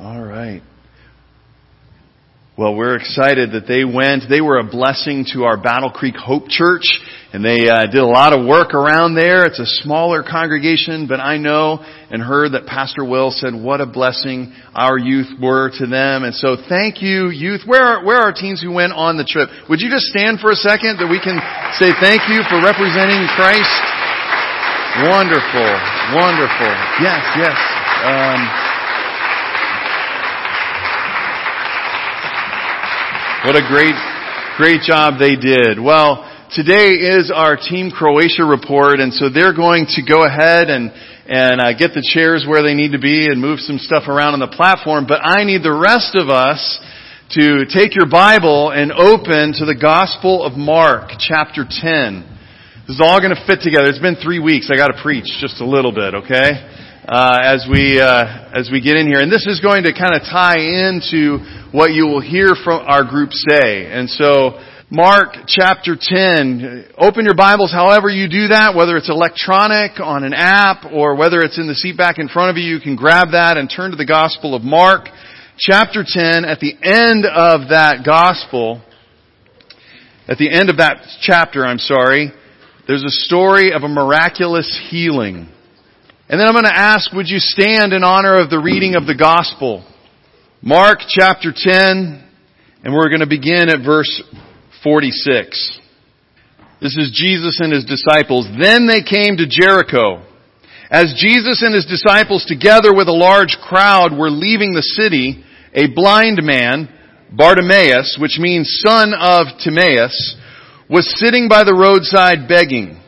[0.00, 0.62] All right.
[2.52, 4.28] Well, we're excited that they went.
[4.28, 6.84] They were a blessing to our Battle Creek Hope Church,
[7.32, 9.48] and they uh, did a lot of work around there.
[9.48, 13.86] It's a smaller congregation, but I know and heard that Pastor Will said what a
[13.86, 16.24] blessing our youth were to them.
[16.24, 17.62] And so, thank you, youth.
[17.64, 19.48] Where are, where are our teens who went on the trip?
[19.70, 21.40] Would you just stand for a second that we can
[21.80, 23.80] say thank you for representing Christ?
[25.08, 25.72] Wonderful,
[26.20, 26.72] wonderful.
[27.00, 27.56] Yes, yes.
[28.04, 28.61] Um,
[33.42, 33.98] What a great,
[34.56, 35.74] great job they did.
[35.82, 36.22] Well,
[36.54, 40.94] today is our Team Croatia report, and so they're going to go ahead and
[41.26, 44.34] and uh, get the chairs where they need to be and move some stuff around
[44.34, 45.10] on the platform.
[45.10, 46.62] But I need the rest of us
[47.34, 52.22] to take your Bible and open to the Gospel of Mark, chapter 10.
[52.86, 53.90] This is all going to fit together.
[53.90, 54.70] It's been three weeks.
[54.70, 56.62] I got to preach just a little bit, okay?
[57.06, 60.14] uh, as we uh, as we get in here, and this is going to kind
[60.14, 63.86] of tie into what you will hear from our group say.
[63.90, 66.84] And so, Mark chapter ten.
[66.98, 71.40] Open your Bibles, however you do that, whether it's electronic on an app or whether
[71.40, 72.74] it's in the seat back in front of you.
[72.74, 75.08] You can grab that and turn to the Gospel of Mark,
[75.56, 76.44] chapter ten.
[76.44, 78.82] At the end of that Gospel,
[80.28, 82.30] at the end of that chapter, I'm sorry,
[82.86, 85.48] there's a story of a miraculous healing.
[86.28, 89.06] And then I'm going to ask, would you stand in honor of the reading of
[89.06, 89.86] the gospel?
[90.64, 92.22] Mark chapter 10,
[92.84, 94.22] and we're going to begin at verse
[94.84, 95.80] 46.
[96.80, 98.46] This is Jesus and his disciples.
[98.62, 100.22] Then they came to Jericho.
[100.88, 105.42] As Jesus and his disciples together with a large crowd were leaving the city,
[105.74, 106.88] a blind man,
[107.32, 110.36] Bartimaeus, which means son of Timaeus,
[110.88, 113.02] was sitting by the roadside begging.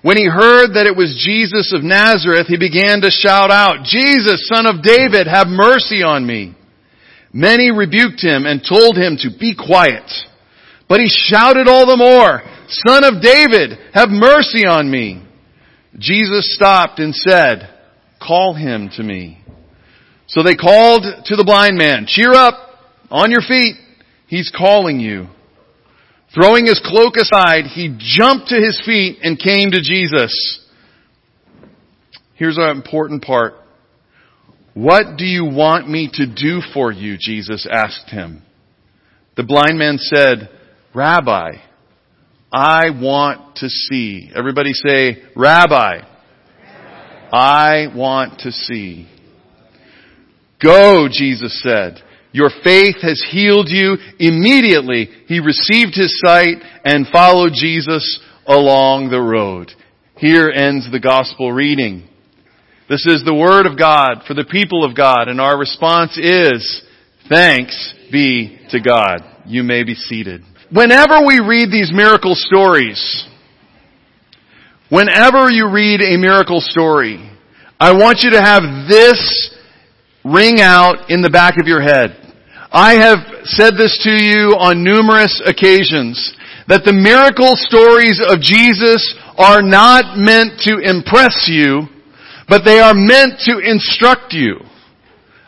[0.00, 4.48] When he heard that it was Jesus of Nazareth, he began to shout out, Jesus,
[4.48, 6.54] son of David, have mercy on me.
[7.32, 10.10] Many rebuked him and told him to be quiet.
[10.88, 15.22] But he shouted all the more, son of David, have mercy on me.
[15.98, 17.68] Jesus stopped and said,
[18.20, 19.42] call him to me.
[20.26, 22.54] So they called to the blind man, cheer up,
[23.10, 23.76] on your feet,
[24.26, 25.26] he's calling you.
[26.34, 30.60] Throwing his cloak aside, he jumped to his feet and came to Jesus.
[32.34, 33.54] Here's an important part.
[34.74, 37.16] What do you want me to do for you?
[37.18, 38.42] Jesus asked him.
[39.36, 40.50] The blind man said,
[40.94, 41.52] Rabbi,
[42.52, 44.30] I want to see.
[44.34, 46.00] Everybody say, Rabbi,
[47.32, 49.08] I want to see.
[50.62, 52.02] Go, Jesus said.
[52.32, 53.96] Your faith has healed you.
[54.18, 59.70] Immediately, he received his sight and followed Jesus along the road.
[60.16, 62.07] Here ends the gospel reading.
[62.88, 66.82] This is the word of God for the people of God, and our response is,
[67.28, 69.18] thanks be to God.
[69.44, 70.40] You may be seated.
[70.72, 73.28] Whenever we read these miracle stories,
[74.88, 77.30] whenever you read a miracle story,
[77.78, 79.54] I want you to have this
[80.24, 82.16] ring out in the back of your head.
[82.72, 86.34] I have said this to you on numerous occasions
[86.68, 91.88] that the miracle stories of Jesus are not meant to impress you,
[92.48, 94.56] but they are meant to instruct you.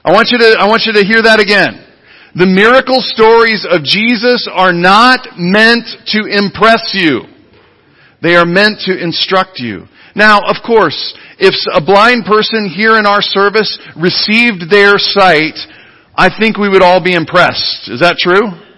[0.05, 1.87] I want you to, I want you to hear that again.
[2.35, 5.85] The miracle stories of Jesus are not meant
[6.15, 7.23] to impress you.
[8.23, 9.87] They are meant to instruct you.
[10.15, 15.59] Now, of course, if a blind person here in our service received their sight,
[16.15, 17.89] I think we would all be impressed.
[17.89, 18.70] Is that true?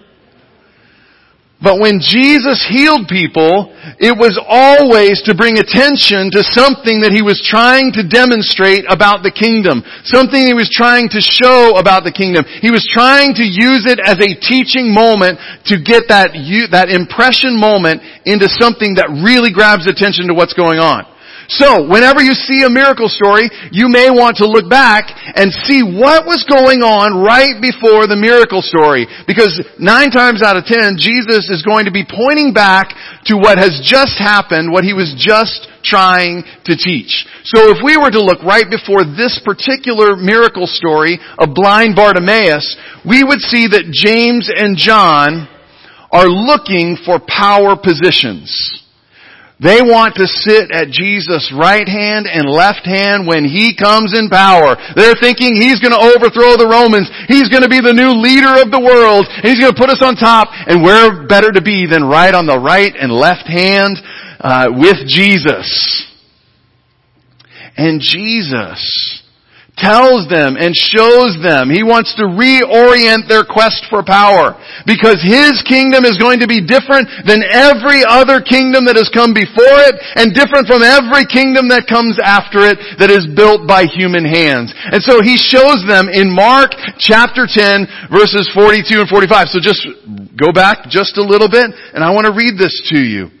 [1.63, 7.23] But when Jesus healed people, it was always to bring attention to something that he
[7.23, 9.79] was trying to demonstrate about the kingdom.
[10.03, 12.43] Something he was trying to show about the kingdom.
[12.59, 15.39] He was trying to use it as a teaching moment
[15.71, 16.35] to get that,
[16.75, 21.07] that impression moment into something that really grabs attention to what's going on.
[21.47, 25.83] So, whenever you see a miracle story, you may want to look back and see
[25.83, 29.07] what was going on right before the miracle story.
[29.27, 32.95] Because nine times out of ten, Jesus is going to be pointing back
[33.27, 37.27] to what has just happened, what he was just trying to teach.
[37.43, 42.75] So if we were to look right before this particular miracle story of blind Bartimaeus,
[43.03, 45.47] we would see that James and John
[46.11, 48.82] are looking for power positions.
[49.63, 54.27] They want to sit at Jesus' right hand and left hand when He comes in
[54.27, 54.75] power.
[54.95, 57.07] They're thinking He's going to overthrow the Romans.
[57.31, 59.23] He's going to be the new leader of the world.
[59.31, 60.51] And He's going to put us on top.
[60.51, 64.03] And where better to be than right on the right and left hand
[64.43, 66.11] uh, with Jesus.
[67.77, 69.22] And Jesus
[69.77, 71.73] tells them and shows them.
[71.73, 74.53] He wants to reorient their quest for power
[74.85, 79.33] because His kingdom is going to be different than every other kingdom that has come
[79.33, 83.89] before it and different from every kingdom that comes after it that is built by
[83.89, 84.69] human hands.
[84.75, 89.49] And so He shows them in Mark chapter 10 verses 42 and 45.
[89.49, 89.81] So just
[90.37, 93.33] go back just a little bit and I want to read this to you.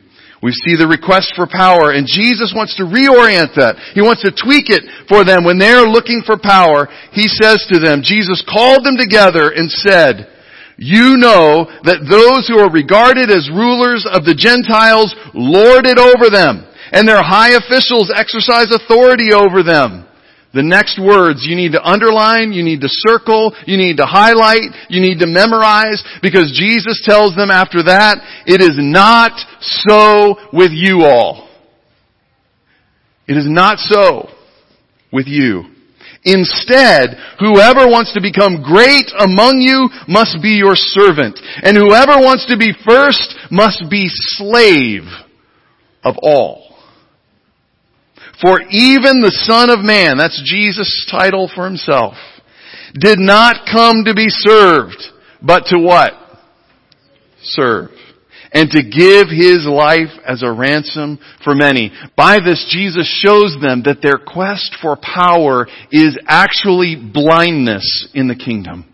[0.43, 3.79] We see the request for power and Jesus wants to reorient that.
[3.95, 6.91] He wants to tweak it for them when they're looking for power.
[7.15, 10.27] He says to them, Jesus called them together and said,
[10.75, 16.27] you know that those who are regarded as rulers of the Gentiles lord it over
[16.27, 20.03] them and their high officials exercise authority over them.
[20.53, 24.69] The next words you need to underline, you need to circle, you need to highlight,
[24.87, 30.69] you need to memorize, because Jesus tells them after that, it is not so with
[30.71, 31.49] you all.
[33.27, 34.29] It is not so
[35.11, 35.63] with you.
[36.23, 42.45] Instead, whoever wants to become great among you must be your servant, and whoever wants
[42.47, 45.03] to be first must be slave
[46.03, 46.62] of all.
[48.41, 52.15] For even the Son of Man, that's Jesus' title for himself,
[52.93, 55.01] did not come to be served,
[55.41, 56.13] but to what?
[57.41, 57.89] Serve.
[58.51, 61.91] And to give his life as a ransom for many.
[62.15, 68.35] By this, Jesus shows them that their quest for power is actually blindness in the
[68.35, 68.92] kingdom.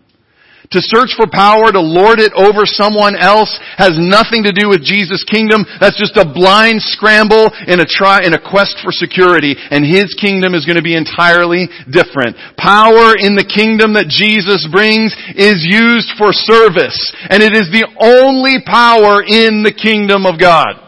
[0.70, 4.86] To search for power, to lord it over someone else has nothing to do with
[4.86, 5.66] Jesus' kingdom.
[5.80, 9.58] That's just a blind scramble in a try, in a quest for security.
[9.58, 12.38] And His kingdom is going to be entirely different.
[12.54, 16.98] Power in the kingdom that Jesus brings is used for service.
[17.26, 20.78] And it is the only power in the kingdom of God.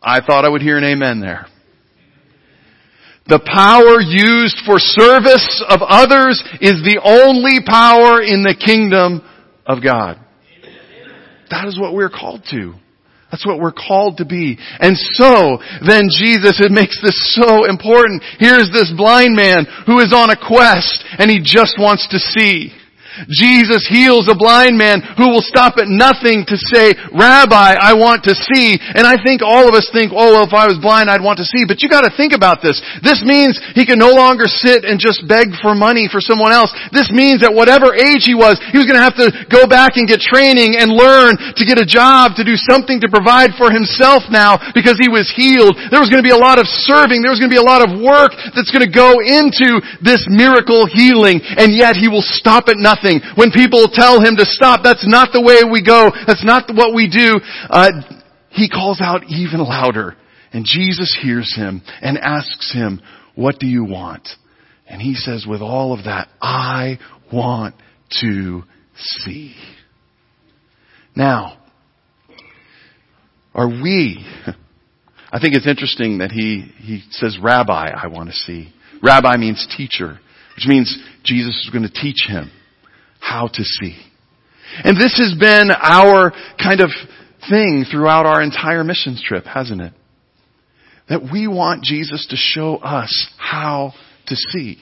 [0.00, 1.46] I thought I would hear an amen there.
[3.26, 9.24] The power used for service of others is the only power in the kingdom
[9.64, 10.20] of God.
[11.50, 12.74] That is what we're called to.
[13.30, 14.58] That's what we're called to be.
[14.78, 18.22] And so, then Jesus, it makes this so important.
[18.38, 22.72] Here's this blind man who is on a quest and he just wants to see.
[23.30, 28.26] Jesus heals a blind man who will stop at nothing to say, Rabbi, I want
[28.26, 28.76] to see.
[28.80, 31.38] And I think all of us think, oh, well, if I was blind, I'd want
[31.38, 31.62] to see.
[31.62, 32.82] But you gotta think about this.
[33.06, 36.74] This means he can no longer sit and just beg for money for someone else.
[36.90, 40.10] This means that whatever age he was, he was gonna have to go back and
[40.10, 44.26] get training and learn to get a job, to do something to provide for himself
[44.26, 45.78] now because he was healed.
[45.92, 47.22] There was gonna be a lot of serving.
[47.22, 51.38] There was gonna be a lot of work that's gonna go into this miracle healing.
[51.44, 53.20] And yet he will stop at nothing nothing.
[53.36, 56.10] When people tell him to stop, that's not the way we go.
[56.26, 57.40] That's not what we do.
[57.70, 57.90] Uh,
[58.50, 60.16] he calls out even louder.
[60.52, 63.00] And Jesus hears him and asks him,
[63.34, 64.28] what do you want?
[64.86, 66.98] And he says with all of that, I
[67.32, 67.74] want
[68.20, 68.62] to
[68.94, 69.56] see.
[71.16, 71.58] Now,
[73.52, 74.24] are we,
[75.32, 78.72] I think it's interesting that he, he says, Rabbi, I want to see.
[79.02, 80.20] Rabbi means teacher,
[80.54, 82.52] which means Jesus is going to teach him
[83.24, 83.96] how to see.
[84.82, 86.32] And this has been our
[86.62, 86.90] kind of
[87.48, 89.92] thing throughout our entire missions trip, hasn't it?
[91.08, 93.92] That we want Jesus to show us how
[94.26, 94.78] to see,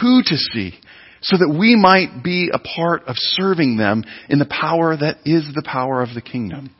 [0.00, 0.72] who to see,
[1.22, 5.44] so that we might be a part of serving them in the power that is
[5.54, 6.74] the power of the kingdom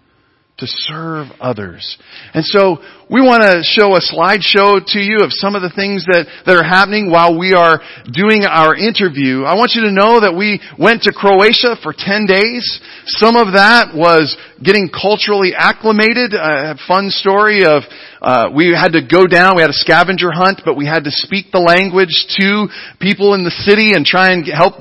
[0.61, 1.99] to serve others.
[2.35, 2.79] And so
[3.11, 6.55] we want to show a slideshow to you of some of the things that, that
[6.55, 9.43] are happening while we are doing our interview.
[9.43, 12.63] I want you to know that we went to Croatia for 10 days.
[13.19, 16.39] Some of that was getting culturally acclimated.
[16.39, 17.83] A fun story of
[18.21, 21.11] uh, we had to go down, we had a scavenger hunt, but we had to
[21.11, 22.69] speak the language to
[23.01, 24.77] people in the city and try and help,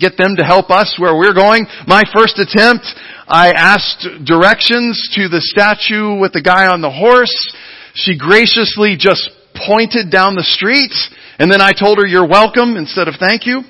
[0.00, 1.68] get them to help us where we're going.
[1.86, 2.88] My first attempt,
[3.28, 7.54] I asked directions to the statue with the guy on the horse.
[7.92, 10.94] She graciously just pointed down the street,
[11.38, 13.60] and then I told her, you're welcome, instead of thank you.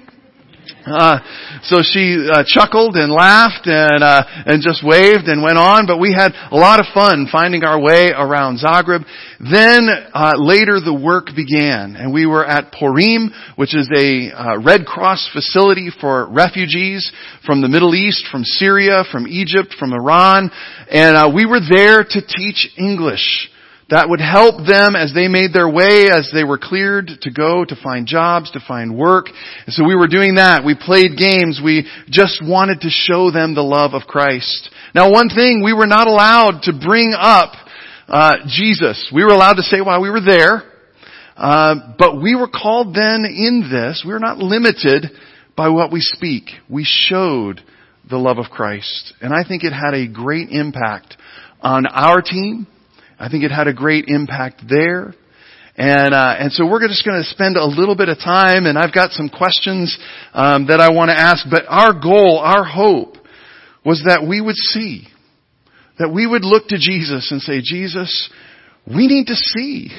[0.91, 1.19] Uh,
[1.63, 5.87] so she uh, chuckled and laughed and uh, and just waved and went on.
[5.87, 9.05] But we had a lot of fun finding our way around Zagreb.
[9.41, 14.59] Then uh, later the work began, and we were at Porin, which is a uh,
[14.61, 17.13] Red Cross facility for refugees
[17.45, 20.51] from the Middle East, from Syria, from Egypt, from Iran,
[20.91, 23.51] and uh, we were there to teach English
[23.91, 27.65] that would help them as they made their way, as they were cleared to go
[27.65, 29.27] to find jobs, to find work.
[29.67, 30.65] And so we were doing that.
[30.65, 31.61] We played games.
[31.63, 34.71] We just wanted to show them the love of Christ.
[34.95, 37.53] Now one thing, we were not allowed to bring up
[38.09, 39.11] uh, Jesus.
[39.15, 40.65] We were allowed to say while we were there,
[41.39, 45.07] Uh, but we were called then in this, we are not limited
[45.57, 46.51] by what we speak.
[46.69, 47.63] We showed
[48.11, 49.15] the love of Christ.
[49.21, 51.17] And I think it had a great impact
[51.61, 52.67] on our team.
[53.19, 55.15] I think it had a great impact there.
[55.77, 58.77] And uh, and so we're just going to spend a little bit of time, and
[58.77, 59.97] I've got some questions
[60.35, 61.47] um, that I want to ask.
[61.49, 63.15] But our goal, our hope,
[63.85, 65.07] was that we would see,
[66.01, 68.29] that we would look to Jesus and say, Jesus,
[68.87, 69.91] we need to see.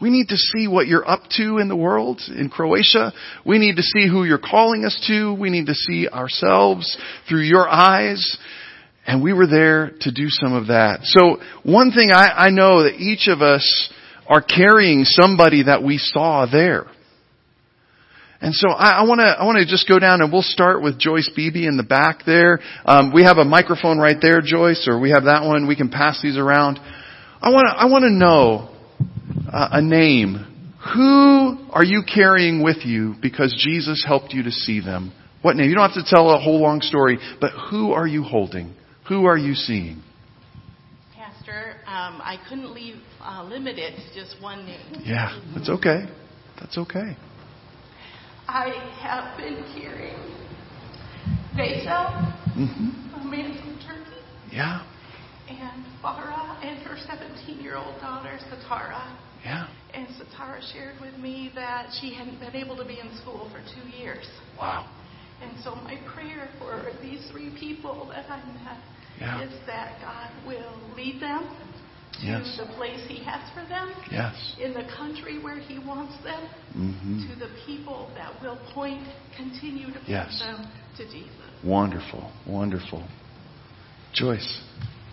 [0.00, 3.12] We need to see what you're up to in the world, in Croatia.
[3.44, 5.34] We need to see who you're calling us to.
[5.34, 6.96] We need to see ourselves
[7.28, 8.38] through your eyes.
[9.10, 11.00] And we were there to do some of that.
[11.02, 13.92] So one thing I, I know that each of us
[14.28, 16.86] are carrying somebody that we saw there.
[18.40, 20.96] And so I, want to I want to just go down and we'll start with
[20.96, 22.60] Joyce Beebe in the back there.
[22.84, 25.66] Um, we have a microphone right there, Joyce, or we have that one.
[25.66, 26.78] We can pass these around.
[27.42, 28.70] I want to I want to know
[29.52, 30.76] uh, a name.
[30.94, 35.12] Who are you carrying with you because Jesus helped you to see them?
[35.42, 35.68] What name?
[35.68, 38.76] You don't have to tell a whole long story, but who are you holding?
[39.10, 40.00] Who are you seeing?
[41.16, 45.02] Pastor, um, I couldn't leave uh, limit it to just one name.
[45.04, 46.04] Yeah, that's okay.
[46.60, 47.16] That's okay.
[48.46, 48.68] I
[49.02, 50.14] have been hearing
[51.56, 53.14] Vesa, Mm-hmm.
[53.20, 54.16] a man from Turkey,
[54.52, 54.86] Yeah,
[55.48, 59.12] and Farah and her 17-year-old daughter, Satara.
[59.44, 59.66] yeah.
[59.92, 63.58] And Satara shared with me that she hadn't been able to be in school for
[63.74, 64.24] two years.
[64.56, 64.88] Wow.
[65.42, 68.78] And so my prayer for these three people that I met
[69.20, 69.42] Yeah.
[69.42, 71.44] is that God will lead them
[72.20, 72.56] to Yes.
[72.58, 74.34] the place He has for them, Yes.
[74.58, 76.42] in the country where He wants them,
[76.76, 77.28] Mm-hmm.
[77.28, 80.38] to the people that will point, continue to point Yes.
[80.40, 81.30] them to Jesus.
[81.62, 82.30] Wonderful.
[82.46, 83.02] Wonderful.
[84.12, 84.62] Joyce,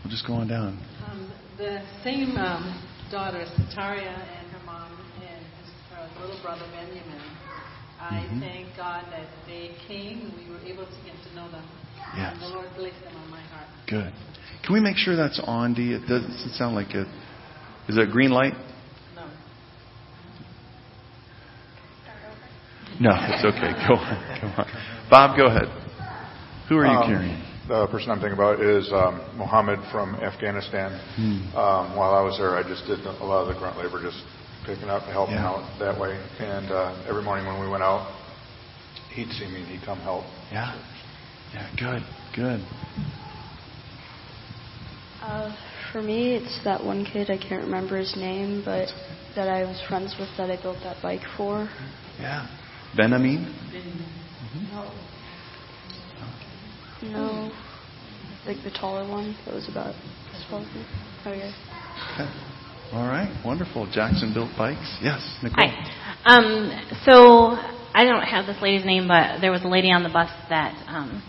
[0.03, 0.77] we'll just go on down.
[1.09, 4.07] Um, the same um, daughter, Sataria,
[4.39, 5.45] and her mom, and
[5.91, 7.21] her little brother, Benjamin.
[7.99, 8.39] I Mhm.
[8.39, 11.63] thank God that they came and we were able to get to know them.
[12.15, 12.33] Yes.
[12.33, 13.67] And the Lord placed them on my heart.
[13.89, 14.13] Good.
[14.65, 15.93] Can we make sure that's on, D?
[15.93, 17.07] It doesn't sound like it.
[17.87, 18.53] Is it a green light?
[19.15, 19.27] No.
[22.99, 23.71] No, it's okay.
[23.87, 24.41] Go on.
[24.41, 24.67] Go on.
[25.09, 25.67] Bob, go ahead.
[26.69, 27.43] Who are you Um, carrying?
[27.67, 30.99] The person I'm thinking about is um, Mohammed from Afghanistan.
[31.15, 31.55] Hmm.
[31.57, 34.23] Um, while I was there, I just did a lot of the grunt labor, just
[34.65, 35.47] picking up, helping Yeah.
[35.49, 36.15] out that way.
[36.39, 38.07] And uh, every morning when we went out,
[39.13, 40.23] he'd see me and he'd come help.
[40.51, 40.75] Yeah.
[41.53, 42.03] Yeah, good.
[42.35, 42.61] Good.
[45.21, 45.55] Uh,
[45.91, 48.87] for me, it's that one kid, I can't remember his name, but
[49.35, 51.69] that I was friends with that I built that bike for.
[52.19, 52.47] Yeah.
[52.95, 53.53] Benjamin?
[54.71, 54.91] No,
[57.03, 57.51] No.
[58.45, 59.93] like the taller one that was about
[60.31, 60.65] this tall.
[61.25, 61.51] Oh, yeah.
[62.13, 62.29] Okay.
[62.93, 63.29] All right.
[63.45, 63.89] Wonderful.
[63.91, 64.97] Jackson built bikes.
[65.01, 65.67] Yes, Nicole.
[65.67, 66.23] Hi.
[66.25, 66.71] Um,
[67.03, 67.57] so
[67.93, 70.73] I don't have this lady's name, but there was a lady on the bus that
[70.87, 71.21] um,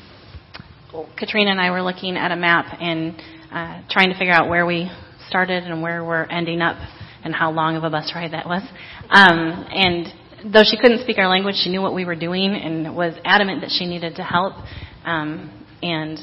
[1.19, 3.15] Katrina and I were looking at a map and
[3.53, 4.91] uh, trying to figure out where we
[5.29, 6.77] started and where we're ending up
[7.25, 8.63] and how long of a bus ride that was.
[9.11, 12.97] Um, and though she couldn't speak our language, she knew what we were doing and
[12.97, 14.55] was adamant that she needed to help.
[15.05, 16.19] Um, and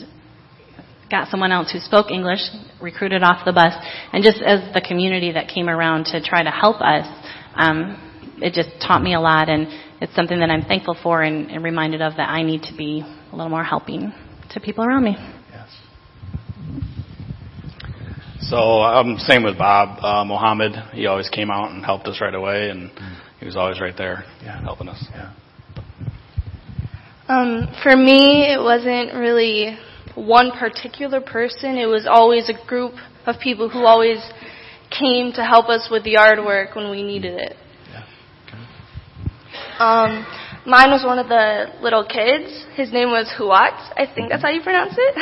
[1.12, 2.40] got someone else who spoke English,
[2.82, 3.74] recruited off the bus,
[4.12, 7.06] and just as the community that came around to try to help us,
[7.56, 8.02] um,
[8.42, 9.68] it just taught me a lot, and
[10.02, 13.04] it's something that I'm thankful for and, and reminded of that I need to be
[13.32, 14.12] a little more helping
[14.52, 15.16] to people around me.
[15.52, 15.70] Yes.
[18.42, 20.74] So I'm same with Bob uh, Mohammed.
[20.94, 22.92] He always came out and helped us right away, and
[23.40, 24.62] he was always right there Yeah.
[24.62, 25.04] helping us.
[25.12, 25.32] Yeah.
[27.28, 29.78] Um, for me, it wasn't really
[30.14, 31.76] one particular person.
[31.78, 32.94] It was always a group
[33.26, 34.20] of people who always
[34.92, 37.56] came to help us with the yard work when we needed it.
[37.92, 38.06] Yeah.
[38.46, 39.82] Good.
[39.82, 40.26] Um,
[40.66, 42.66] mine was one of the little kids.
[42.76, 43.74] His name was Huat.
[43.96, 45.14] I think that's how you pronounce it.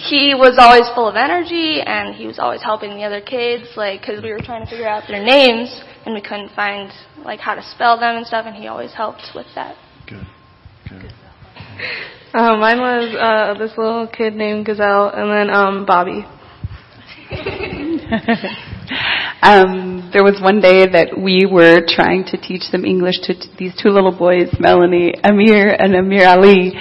[0.10, 4.00] he was always full of energy, and he was always helping the other kids, like,
[4.00, 5.70] because we were trying to figure out their names,
[6.04, 6.90] and we couldn't find,
[7.24, 9.76] like, how to spell them and stuff, and he always helped with that.
[10.08, 10.26] Good.
[10.88, 11.12] Good.
[12.34, 16.24] Um, mine was uh, this little kid named Gazelle, and then um, Bobby.
[19.42, 23.48] um, there was one day that we were trying to teach them English to t-
[23.58, 26.72] these two little boys, Melanie, Amir, and Amir Ali,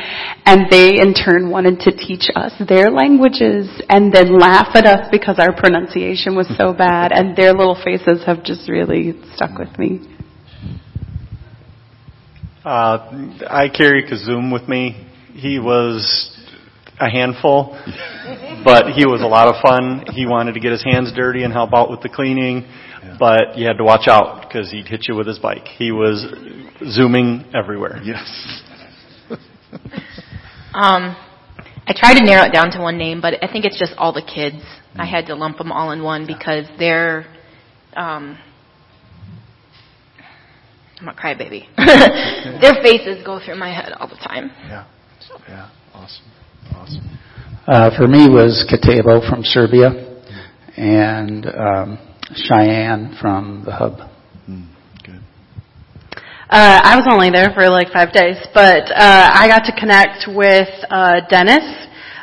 [0.45, 5.07] and they in turn wanted to teach us their languages and then laugh at us
[5.11, 9.77] because our pronunciation was so bad, and their little faces have just really stuck with
[9.79, 10.01] me.
[12.63, 15.07] Uh, I carry Kazum with me.
[15.33, 16.32] He was
[16.99, 17.77] a handful,
[18.63, 20.05] but he was a lot of fun.
[20.13, 22.65] He wanted to get his hands dirty and help out with the cleaning.
[23.19, 25.65] but you had to watch out because he'd hit you with his bike.
[25.67, 26.25] He was
[26.91, 27.99] zooming everywhere.
[28.03, 28.61] Yes.
[30.75, 31.15] Um,
[31.85, 34.11] I tried to narrow it down to one name, but I think it's just all
[34.11, 34.63] the kids.
[34.95, 37.25] I had to lump them all in one because they're.
[37.95, 38.37] Um,
[40.99, 41.67] I'm a crybaby.
[42.61, 44.51] Their faces go through my head all the time.
[44.67, 44.87] Yeah.
[45.47, 45.69] Yeah.
[45.93, 46.25] Awesome.
[46.71, 47.19] Awesome.
[47.67, 50.21] Uh, for me was Katebo from Serbia
[50.77, 51.97] and um,
[52.35, 54.09] Cheyenne from the hub.
[56.53, 60.27] Uh, I was only there for like five days, but uh, I got to connect
[60.27, 61.65] with uh, Dennis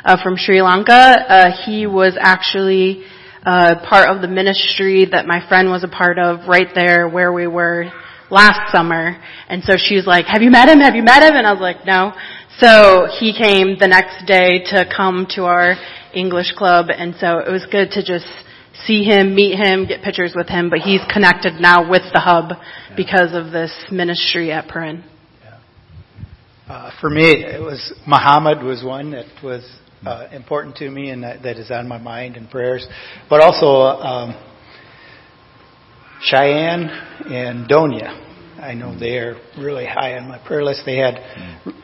[0.05, 0.93] uh, from Sri Lanka.
[0.93, 3.03] Uh, he was actually
[3.43, 7.33] uh, part of the ministry that my friend was a part of right there where
[7.33, 7.91] we were
[8.29, 9.17] last summer.
[9.49, 10.79] And so she was like, "Have you met him?
[10.79, 12.13] Have you met him?" And I was like, "No."
[12.59, 15.75] So he came the next day to come to our
[16.13, 18.27] English club, and so it was good to just
[18.85, 22.53] see him, meet him, get pictures with him, but he's connected now with the hub
[22.95, 25.03] because of this ministry at Porin.
[26.67, 29.61] Uh, for me, it was Muhammad was one that was
[30.05, 32.87] uh, important to me and that, that is on my mind and prayers,
[33.29, 34.35] but also um,
[36.21, 36.89] Cheyenne
[37.29, 38.30] and Donia.
[38.61, 40.83] I know they are really high on my prayer list.
[40.85, 41.19] They had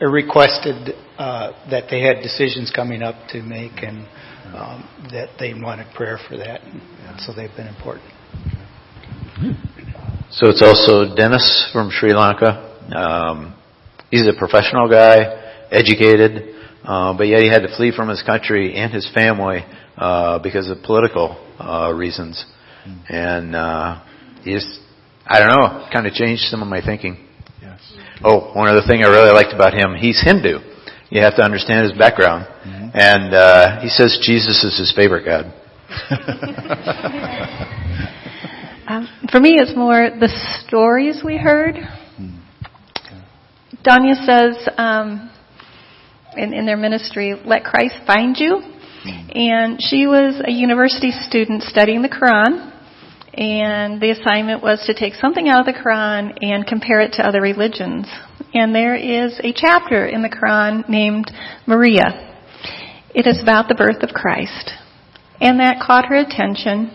[0.00, 4.06] requested uh, that they had decisions coming up to make and
[4.54, 6.62] um, that they wanted prayer for that.
[6.62, 8.12] And so they've been important.
[10.30, 12.64] So it's also Dennis from Sri Lanka.
[12.94, 13.58] Um,
[14.10, 16.54] he's a professional guy, educated,
[16.84, 19.64] uh, but yet he had to flee from his country and his family
[19.96, 22.44] uh, because of political uh, reasons.
[23.08, 24.04] And uh,
[24.42, 24.80] he just,
[25.28, 27.18] I don't know, kind of changed some of my thinking.
[27.60, 27.80] Yes.
[28.24, 30.60] Oh, one other thing I really liked about him, he's Hindu.
[31.10, 32.46] You have to understand his background.
[32.66, 32.88] Mm-hmm.
[32.94, 35.52] And uh, he says Jesus is his favorite God.
[38.88, 40.30] Um, for me, it's more the
[40.64, 41.76] stories we heard.
[43.84, 45.30] Danya says um,
[46.34, 48.62] in, in their ministry, "Let Christ find you,"
[49.34, 52.72] and she was a university student studying the Quran,
[53.38, 57.22] and the assignment was to take something out of the Quran and compare it to
[57.22, 58.08] other religions.
[58.52, 61.30] And there is a chapter in the Quran named
[61.64, 62.34] Maria.
[63.14, 64.72] It is about the birth of Christ.
[65.40, 66.90] And that caught her attention.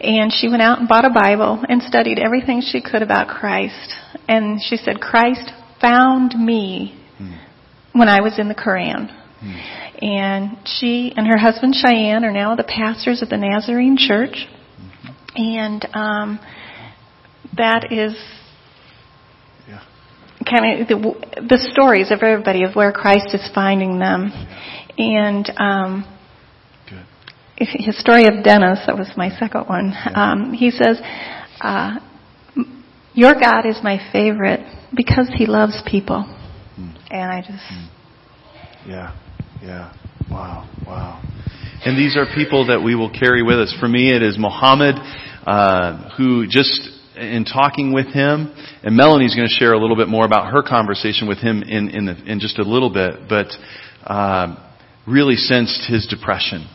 [0.00, 3.92] And she went out and bought a Bible and studied everything she could about Christ.
[4.28, 7.32] And she said, Christ found me hmm.
[7.92, 9.10] when I was in the Quran.
[9.40, 10.04] Hmm.
[10.04, 14.46] And she and her husband Cheyenne are now the pastors of the Nazarene Church.
[15.34, 16.40] And um,
[17.56, 18.14] that is
[20.48, 24.32] kind of the, the stories of everybody of where Christ is finding them.
[24.96, 26.18] And um,
[27.58, 29.92] his story of Dennis, that was my second one.
[30.14, 31.00] Um, he says,
[31.60, 31.98] uh,
[33.14, 34.60] "Your God is my favorite
[34.94, 36.24] because He loves people,"
[37.10, 37.64] and I just
[38.86, 39.12] Yeah.
[39.60, 39.92] Yeah.
[40.30, 40.68] Wow.
[40.86, 41.20] Wow.
[41.84, 43.72] And these are people that we will carry with us.
[43.78, 44.96] For me, it is Mohammed,
[45.46, 50.08] uh, who just in talking with him, and Melanie's going to share a little bit
[50.08, 53.46] more about her conversation with him in in, the, in just a little bit, but
[54.04, 54.56] uh,
[55.06, 56.66] really sensed his depression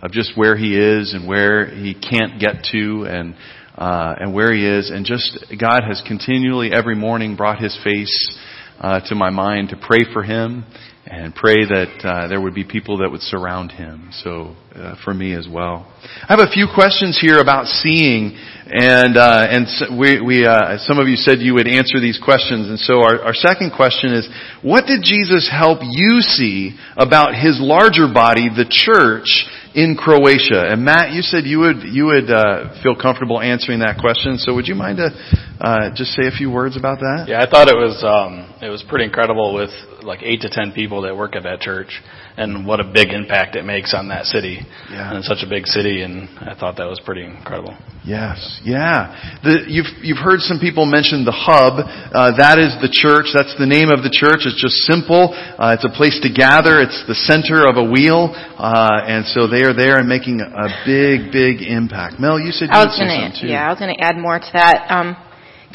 [0.00, 3.34] of just where he is and where he can't get to, and
[3.76, 8.38] uh, and where he is, and just God has continually every morning brought his face
[8.80, 10.64] uh, to my mind to pray for him
[11.10, 14.10] and pray that uh, there would be people that would surround him.
[14.12, 15.88] So uh, for me as well,
[16.28, 20.76] I have a few questions here about seeing, and uh, and so we, we uh,
[20.78, 24.12] some of you said you would answer these questions, and so our, our second question
[24.12, 24.28] is,
[24.60, 29.48] what did Jesus help you see about his larger body, the church?
[29.74, 34.00] In Croatia, and Matt, you said you would you would uh, feel comfortable answering that
[34.00, 34.36] question.
[34.38, 35.12] So, would you mind to
[35.60, 37.26] uh, just say a few words about that?
[37.28, 39.70] Yeah, I thought it was um, it was pretty incredible with
[40.08, 42.00] like eight to ten people that work at that church,
[42.36, 44.58] and what a big impact it makes on that city.
[44.90, 45.10] Yeah.
[45.10, 47.76] And it's such a big city, and I thought that was pretty incredible.
[48.08, 49.12] Yes, yeah.
[49.44, 51.84] The, you've you've heard some people mention the hub.
[51.84, 53.36] Uh, that is the church.
[53.36, 54.48] That's the name of the church.
[54.48, 55.36] It's just simple.
[55.36, 56.80] Uh, it's a place to gather.
[56.80, 60.66] It's the center of a wheel, uh, and so they are there and making a
[60.88, 62.16] big, big impact.
[62.16, 63.46] Mel, you said you I would was gonna, too.
[63.46, 64.88] yeah, I was gonna add more to that.
[64.88, 65.12] Um,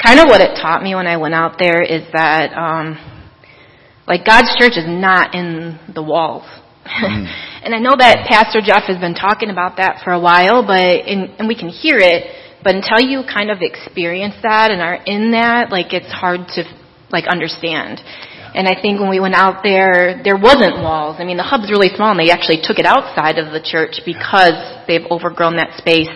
[0.02, 2.98] kind of what it taught me when I went out there is that, um,
[4.06, 6.44] like God's church is not in the walls.
[6.84, 11.08] and I know that Pastor Jeff has been talking about that for a while, but
[11.08, 12.28] in, and we can hear it,
[12.62, 16.64] but until you kind of experience that and are in that, like it's hard to
[17.08, 18.00] like understand.
[18.54, 21.16] And I think when we went out there, there wasn't walls.
[21.18, 24.04] I mean, the hub's really small, and they actually took it outside of the church
[24.06, 24.54] because
[24.86, 26.12] they've overgrown that space.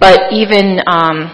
[0.00, 1.28] But even um,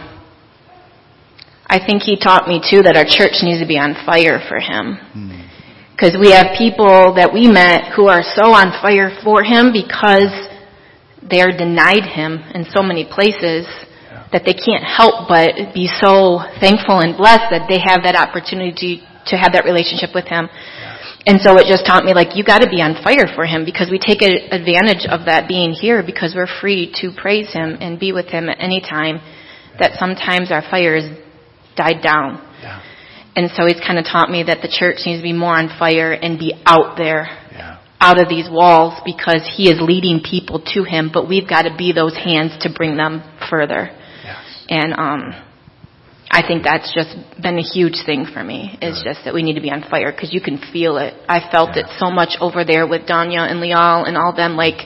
[1.67, 4.59] I think he taught me too that our church needs to be on fire for
[4.59, 4.99] him.
[5.95, 10.35] Because we have people that we met who are so on fire for him because
[11.23, 13.63] they are denied him in so many places
[14.35, 19.07] that they can't help but be so thankful and blessed that they have that opportunity
[19.31, 20.51] to have that relationship with him.
[21.25, 23.65] And so it just taught me like you got to be on fire for him
[23.65, 28.03] because we take advantage of that being here because we're free to praise him and
[28.03, 29.23] be with him at any time.
[29.79, 31.09] That sometimes our fire has
[31.79, 32.43] died down.
[33.37, 35.69] And so he's kind of taught me that the church needs to be more on
[35.79, 37.27] fire and be out there,
[38.01, 41.75] out of these walls because he is leading people to him, but we've got to
[41.77, 43.91] be those hands to bring them further.
[44.69, 45.35] And um,
[46.31, 48.79] I think that's just been a huge thing for me.
[48.81, 51.15] Is just that we need to be on fire because you can feel it.
[51.29, 54.83] I felt it so much over there with Danya and Lial and all them, like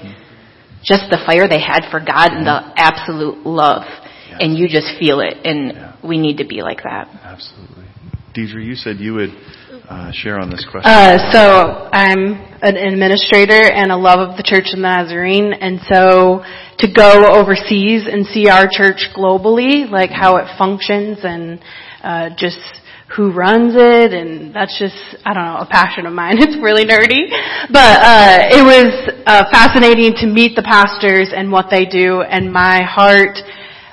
[0.83, 3.85] just the fire they had for God and the absolute love,
[4.31, 5.45] and you just feel it.
[5.45, 7.09] And we need to be like that.
[7.23, 7.85] Absolutely.
[8.35, 9.31] Deidre, you said you would
[9.89, 10.91] uh, share on this question.
[10.91, 15.81] Uh, so I'm an administrator and a love of the Church of the Nazarene, and
[15.89, 16.45] so
[16.79, 21.61] to go overseas and see our church globally, like how it functions and
[22.03, 22.61] uh, just
[23.17, 26.37] who runs it, and that's just I don't know a passion of mine.
[26.43, 27.33] It's really nerdy,
[27.73, 28.93] but uh, it was
[29.25, 33.39] uh, fascinating to meet the pastors and what they do, and my heart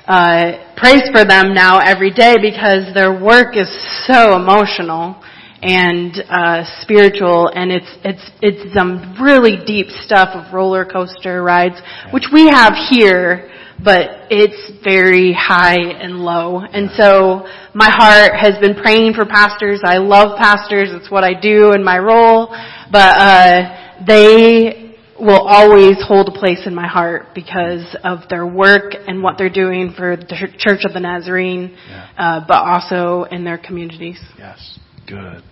[0.06, 3.68] uh, prays for them now every day because their work is
[4.06, 5.22] so emotional
[5.62, 11.76] and uh, spiritual, and it's it's it's some really deep stuff of roller coaster rides,
[12.12, 13.50] which we have here,
[13.82, 16.60] but it's very high and low.
[16.60, 19.80] And so my heart has been praying for pastors.
[19.82, 22.48] I love pastors; it's what I do in my role,
[22.92, 24.85] but uh, they
[25.18, 29.50] will always hold a place in my heart because of their work and what they're
[29.50, 31.76] doing for the Church of the Nazarene,
[32.18, 34.20] uh, but also in their communities.
[34.38, 34.78] Yes.
[35.06, 35.42] Good.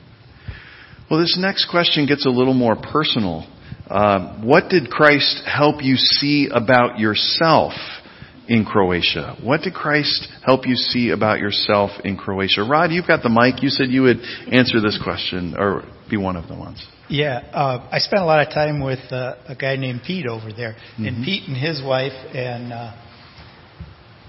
[1.11, 3.47] Well, this next question gets a little more personal.
[3.89, 7.73] Um, what did Christ help you see about yourself
[8.49, 9.37] in Croatia?
[9.43, 12.63] What did Christ help you see about yourself in Croatia?
[12.63, 13.63] Rod, you've got the mic.
[13.63, 16.85] You said you would answer this question or be one of the ones.
[17.09, 20.53] Yeah, uh, I spent a lot of time with uh, a guy named Pete over
[20.53, 21.25] there, and Mhm.
[21.25, 22.93] Pete and his wife and uh,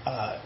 [0.04, 0.38] uh,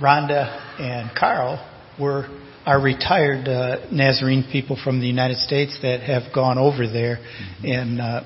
[0.00, 1.64] Rhonda and Carl
[1.98, 2.26] were
[2.66, 7.20] are retired uh, Nazarene people from the United States that have gone over there
[7.62, 8.22] and uh,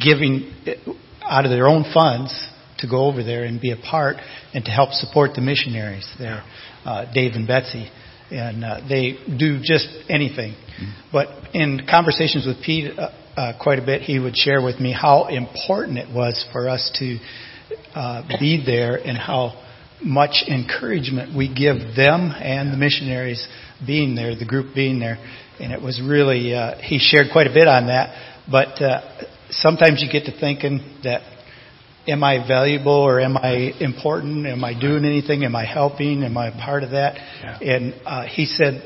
[0.00, 0.50] giving
[1.22, 2.32] out of their own funds
[2.78, 4.16] to go over there and be a part
[4.54, 6.42] and to help support the missionaries there,
[6.86, 7.90] uh, Dave and Betsy.
[8.30, 10.54] And uh, they do just anything.
[11.12, 14.92] But in conversations with Pete uh, uh, quite a bit, he would share with me
[14.92, 17.18] how important it was for us to
[17.94, 19.60] uh, be there and how
[20.02, 23.46] much encouragement we give them and the missionaries
[23.86, 25.16] being there, the group being there.
[25.60, 28.42] And it was really, uh, he shared quite a bit on that.
[28.50, 29.00] But uh,
[29.50, 31.22] sometimes you get to thinking that
[32.06, 34.46] am I valuable or am I important?
[34.46, 35.44] Am I doing anything?
[35.44, 36.22] Am I helping?
[36.22, 37.16] Am I a part of that?
[37.62, 38.82] And uh, he said,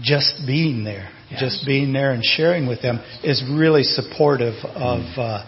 [0.00, 5.44] just being there, just being there and sharing with them is really supportive of uh,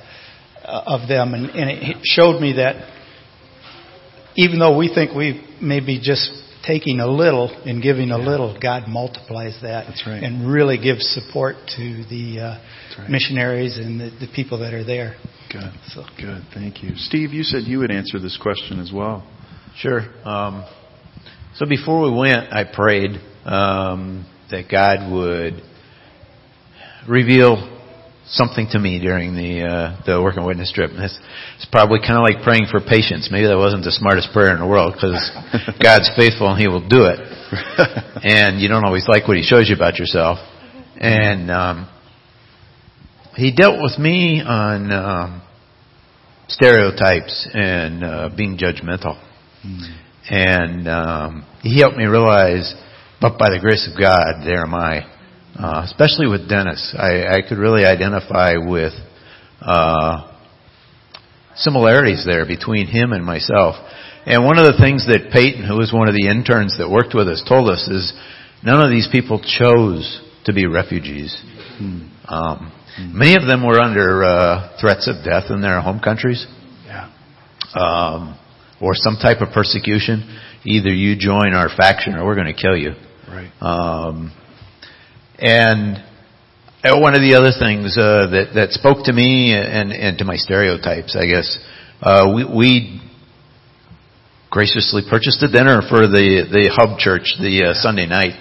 [0.65, 2.93] of them, and, and it showed me that
[4.37, 6.31] even though we think we may be just
[6.67, 10.23] taking a little and giving a little, God multiplies that That's right.
[10.23, 13.11] and really gives support to the uh, right.
[13.11, 15.17] missionaries and the, the people that are there.
[15.51, 15.73] Good.
[15.89, 16.43] So Good.
[16.53, 16.91] Thank you.
[16.97, 19.27] Steve, you said you would answer this question as well.
[19.79, 20.01] Sure.
[20.25, 20.65] Um,
[21.55, 23.13] so before we went, I prayed
[23.45, 25.63] um, that God would
[27.09, 27.77] reveal
[28.27, 30.91] something to me during the uh, the work and witness trip.
[30.91, 31.19] And it's,
[31.57, 33.29] it's probably kind of like praying for patience.
[33.33, 35.17] Maybe that wasn't the smartest prayer in the world because
[35.83, 37.21] God's faithful and He will do it.
[38.23, 40.39] and you don't always like what He shows you about yourself.
[41.01, 41.89] And um,
[43.39, 45.43] He dealt with me on um,
[46.49, 49.23] stereotypes and uh, being judgmental.
[50.29, 52.75] And um, He helped me realize,
[53.21, 55.07] but by the grace of God, there am I
[55.59, 56.95] uh, especially with Dennis.
[56.97, 58.93] I, I could really identify with
[59.61, 60.33] uh,
[61.57, 63.75] similarities there between him and myself.
[64.25, 67.15] And one of the things that Peyton, who was one of the interns that worked
[67.15, 68.13] with us, told us is
[68.63, 71.35] none of these people chose to be refugees.
[72.27, 76.47] Um, Many of them were under uh, threats of death in their home countries.
[76.85, 77.11] Yeah.
[77.75, 78.39] Um,
[78.81, 80.41] or some type of persecution.
[80.65, 82.93] Either you join our faction or we're going to kill you.
[83.29, 83.53] Right.
[83.61, 84.33] Um,
[85.39, 85.97] and
[86.83, 90.25] uh, one of the other things uh, that that spoke to me and and to
[90.25, 91.59] my stereotypes, I guess,
[92.03, 93.01] uh, we we
[94.51, 98.35] graciously purchased a dinner for the the hub church the uh, Sunday night.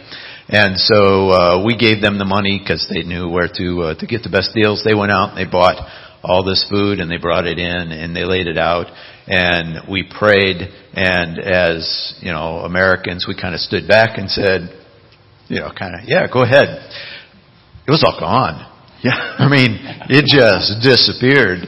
[0.49, 4.07] And so uh, we gave them the money because they knew where to uh, to
[4.07, 4.81] get the best deals.
[4.83, 5.75] They went out and they bought
[6.23, 8.87] all this food and they brought it in and they laid it out.
[9.27, 14.71] And we prayed and as you know Americans we kind of stood back and said
[15.49, 16.67] you know kind of yeah go ahead.
[17.85, 18.71] It was all gone.
[19.03, 19.11] Yeah.
[19.39, 19.75] I mean
[20.07, 21.67] it just disappeared.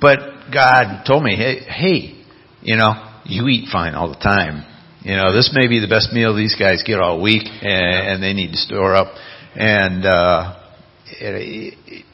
[0.00, 2.24] But God told me hey hey
[2.62, 2.94] you know
[3.26, 4.64] you eat fine all the time
[5.06, 8.22] you know this may be the best meal these guys get all week and, and
[8.22, 9.14] they need to store up
[9.54, 10.60] and uh
[11.08, 12.04] it, it,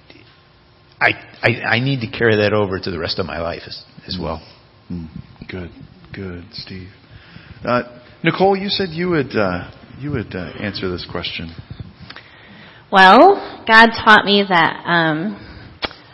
[1.01, 1.11] I,
[1.43, 4.17] I, I need to carry that over to the rest of my life as, as
[4.21, 4.41] well.
[4.91, 5.09] Mm.
[5.51, 5.71] Good,
[6.15, 6.91] good, Steve.
[7.65, 7.83] Uh,
[8.23, 11.53] Nicole, you said you would uh, you would uh, answer this question.
[12.93, 15.35] Well, God taught me that um,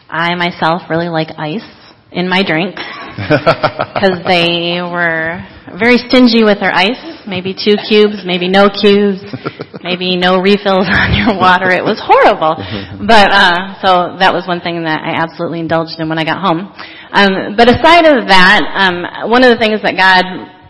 [0.09, 1.69] I myself really like ice
[2.11, 2.81] in my drinks
[3.17, 5.45] because they were
[5.77, 7.27] very stingy with their ice.
[7.27, 9.21] Maybe two cubes, maybe no cubes,
[9.83, 11.71] maybe no refills on your water.
[11.71, 12.57] It was horrible.
[12.99, 16.43] But uh, so that was one thing that I absolutely indulged in when I got
[16.43, 16.69] home.
[16.69, 20.25] Um, but aside of that, um, one of the things that God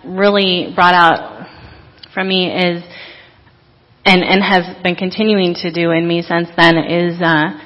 [0.07, 1.49] really brought out
[2.15, 2.85] from me is,
[4.05, 7.59] and and has been continuing to do in me since then, is uh,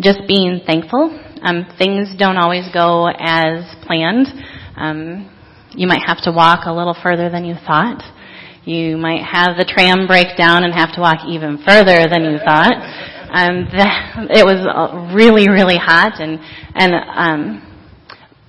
[0.00, 1.08] just being thankful.
[1.40, 4.26] Um, things don't always go as planned.
[4.76, 5.30] Um,
[5.74, 8.02] you might have to walk a little further than you thought.
[8.64, 12.38] You might have the tram break down and have to walk even further than you
[12.38, 12.76] thought.
[13.28, 13.88] Um, the,
[14.32, 14.60] it was
[15.12, 16.40] really, really hot, and
[16.74, 17.42] and um,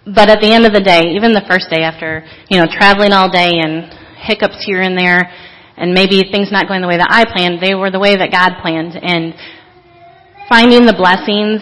[0.05, 3.12] but at the end of the day, even the first day after you know traveling
[3.12, 5.32] all day and hiccups here and there,
[5.75, 8.32] and maybe things not going the way that I planned, they were the way that
[8.32, 9.36] God planned, and
[10.47, 11.60] finding the blessings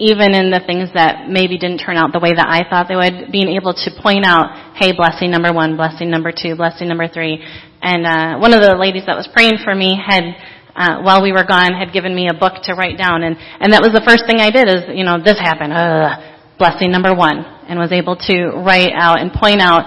[0.00, 2.98] even in the things that maybe didn't turn out the way that I thought they
[2.98, 7.06] would, being able to point out, hey, blessing number one, blessing number two, blessing number
[7.06, 7.38] three.
[7.78, 10.34] And uh, one of the ladies that was praying for me had,
[10.74, 13.70] uh, while we were gone, had given me a book to write down, and and
[13.72, 14.66] that was the first thing I did.
[14.66, 19.22] Is you know this happened, uh, blessing number one, and was able to write out
[19.22, 19.86] and point out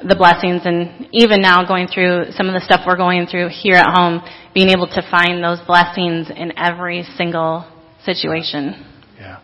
[0.00, 0.64] the blessings.
[0.64, 4.24] And even now, going through some of the stuff we're going through here at home,
[4.54, 7.68] being able to find those blessings in every single
[8.06, 8.91] situation.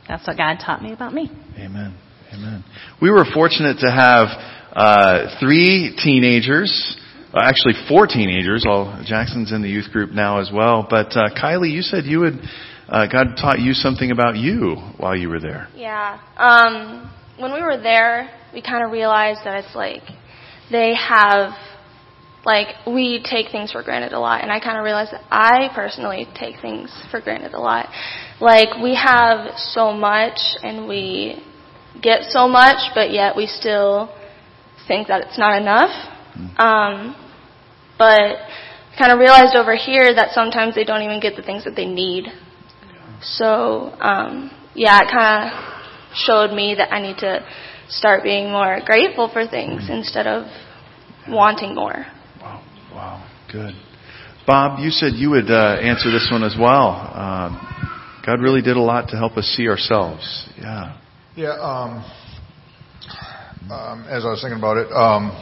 [0.09, 0.17] Yeah.
[0.17, 1.31] That's what God taught me about me.
[1.57, 1.97] Amen.
[2.33, 2.65] Amen.
[3.01, 4.29] We were fortunate to have
[4.73, 6.97] uh, three teenagers,
[7.33, 8.65] uh, actually four teenagers.
[8.69, 10.87] All Jackson's in the youth group now as well.
[10.89, 12.41] But uh, Kylie, you said you would.
[12.89, 15.69] Uh, God taught you something about you while you were there.
[15.75, 16.21] Yeah.
[16.39, 20.03] Um, when we were there, we kind of realized that it's like
[20.71, 21.53] they have
[22.45, 25.69] like we take things for granted a lot and I kind of realized that I
[25.75, 27.89] personally take things for granted a lot.
[28.41, 31.43] Like we have so much and we
[32.01, 34.15] get so much but yet we still
[34.87, 35.91] think that it's not enough.
[36.57, 37.17] Um
[37.99, 38.37] but
[38.97, 41.87] kind of realized over here that sometimes they don't even get the things that they
[41.87, 42.27] need.
[43.23, 47.45] So um yeah, it kind of showed me that I need to
[47.89, 50.47] start being more grateful for things instead of
[51.29, 52.07] wanting more.
[52.93, 53.75] Wow, good.
[54.47, 56.89] Bob, you said you would uh, answer this one as well.
[57.15, 57.98] Um,
[58.29, 60.51] God really did a lot to help us see ourselves.
[60.59, 61.01] Yeah.
[61.35, 61.57] Yeah.
[61.57, 62.05] Um,
[63.73, 65.33] um, as I was thinking about it, um,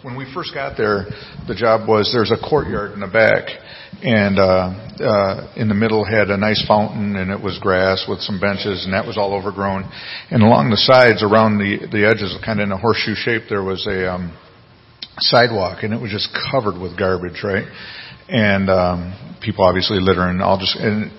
[0.00, 1.04] when we first got there,
[1.46, 3.52] the job was there's a courtyard in the back,
[4.00, 4.72] and uh,
[5.04, 8.86] uh, in the middle had a nice fountain, and it was grass with some benches,
[8.86, 9.84] and that was all overgrown.
[10.30, 13.62] And along the sides, around the the edges, kind of in a horseshoe shape, there
[13.62, 14.34] was a um,
[15.18, 17.68] sidewalk, and it was just covered with garbage, right?
[18.30, 20.40] And um, people obviously littering.
[20.40, 21.12] All just and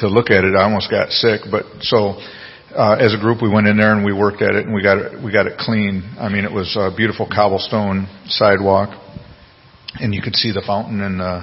[0.00, 1.40] to look at it, I almost got sick.
[1.50, 2.20] But so
[2.74, 4.82] uh, as a group, we went in there and we worked at it, and we
[4.82, 6.02] got it we got it clean.
[6.18, 8.90] I mean, it was a beautiful cobblestone sidewalk,
[10.00, 11.42] and you could see the fountain and the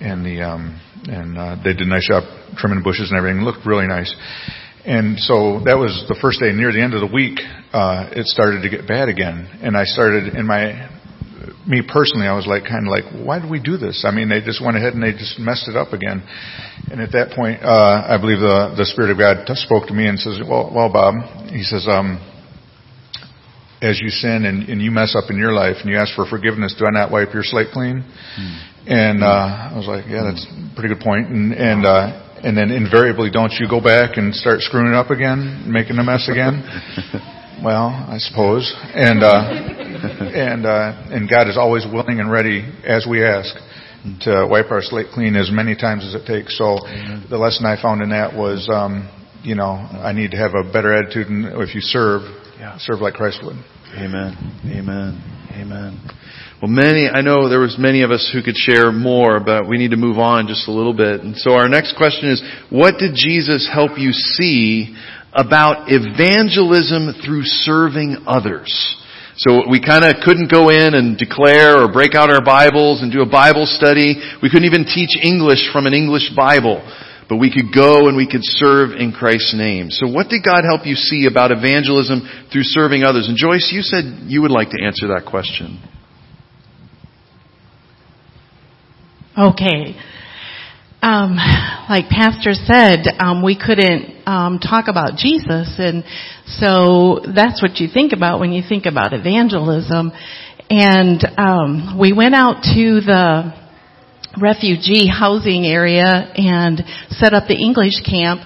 [0.00, 2.24] and the um, and uh, they did a nice job
[2.56, 3.42] trimming bushes and everything.
[3.42, 4.14] It looked really nice.
[4.86, 6.52] And so that was the first day.
[6.52, 7.40] Near the end of the week,
[7.72, 10.95] uh, it started to get bad again, and I started in my
[11.66, 14.04] me personally, I was like, kind of like, why did we do this?
[14.06, 16.22] I mean, they just went ahead and they just messed it up again.
[16.90, 20.06] And at that point, uh, I believe the the Spirit of God spoke to me
[20.06, 21.14] and says, well, well, Bob,
[21.50, 22.22] he says, um,
[23.82, 26.24] as you sin and, and you mess up in your life and you ask for
[26.24, 28.00] forgiveness, do I not wipe your slate clean?
[28.02, 28.56] Hmm.
[28.86, 31.28] And uh, I was like, yeah, that's a pretty good point.
[31.28, 35.10] And and uh, and then invariably, don't you go back and start screwing it up
[35.10, 36.62] again, making a mess again?
[37.62, 38.72] well, I suppose.
[38.94, 39.42] And uh,
[40.34, 43.54] and uh, and God is always willing and ready as we ask
[44.22, 46.56] to wipe our slate clean as many times as it takes.
[46.58, 46.78] So
[47.28, 49.10] the lesson I found in that was, um,
[49.42, 52.22] you know, I need to have a better attitude, and if you serve,
[52.58, 52.78] Yeah.
[52.78, 53.56] serve like Christ would.
[53.96, 54.36] Amen.
[54.66, 55.22] Amen.
[55.54, 56.00] Amen.
[56.60, 59.76] Well, many, I know there was many of us who could share more, but we
[59.76, 61.20] need to move on just a little bit.
[61.20, 64.96] And so our next question is, what did Jesus help you see
[65.36, 68.96] about evangelism through serving others?
[69.36, 73.12] So we kind of couldn't go in and declare or break out our Bibles and
[73.12, 74.16] do a Bible study.
[74.42, 76.80] We couldn't even teach English from an English Bible.
[77.28, 79.90] But we could go and we could serve in Christ's name.
[79.90, 82.22] So what did God help you see about evangelism
[82.52, 83.28] through serving others?
[83.28, 85.82] And Joyce, you said you would like to answer that question.
[89.36, 90.00] Okay.
[91.02, 91.36] Um,
[91.88, 96.04] like Pastor said, um, we couldn't um, talk about Jesus, and
[96.46, 100.10] so that's what you think about when you think about evangelism.
[100.70, 103.54] And um, we went out to the
[104.40, 108.40] refugee housing area and set up the English camp,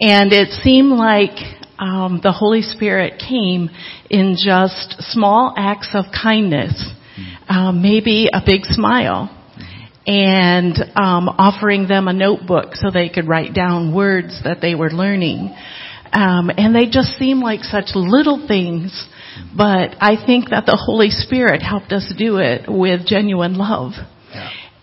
[0.00, 1.36] and it seemed like
[1.78, 3.68] um, the Holy Spirit came
[4.08, 6.92] in just small acts of kindness,
[7.48, 9.36] um, maybe a big smile
[10.06, 14.90] and um, offering them a notebook so they could write down words that they were
[14.90, 15.54] learning.
[16.12, 19.08] Um, and they just seem like such little things,
[19.56, 23.92] but I think that the Holy Spirit helped us do it with genuine love.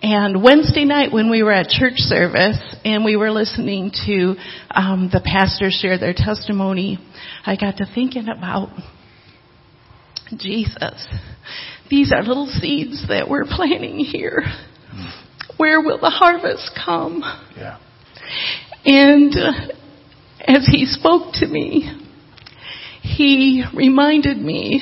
[0.01, 4.35] And Wednesday night when we were at church service and we were listening to
[4.69, 6.99] um, the pastors share their testimony,
[7.45, 8.69] I got to thinking about
[10.37, 11.07] Jesus.
[11.89, 14.43] These are little seeds that we're planting here
[15.57, 17.23] where will the harvest come?
[17.55, 17.77] Yeah.
[18.85, 19.73] And uh,
[20.47, 21.91] as he spoke to me,
[23.01, 24.81] he reminded me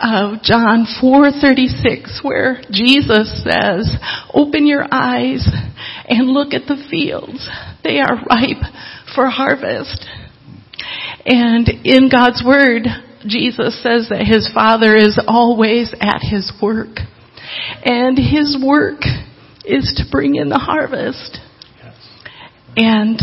[0.00, 3.90] of John 4:36 where Jesus says,
[4.32, 5.46] "Open your eyes
[6.08, 7.48] and look at the fields.
[7.84, 8.64] They are ripe
[9.14, 10.06] for harvest."
[11.26, 12.86] And in God's word,
[13.26, 17.00] Jesus says that his Father is always at his work.
[17.84, 19.00] And his work
[19.68, 21.38] is to bring in the harvest.
[22.76, 23.20] And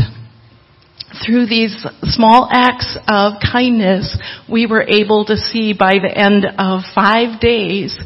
[1.25, 4.17] through these small acts of kindness,
[4.51, 7.97] we were able to see by the end of five days,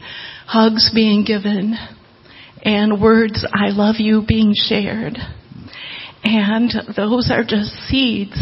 [0.45, 1.75] hugs being given
[2.63, 5.17] and words, I love you being shared.
[6.23, 8.35] And those are just seeds.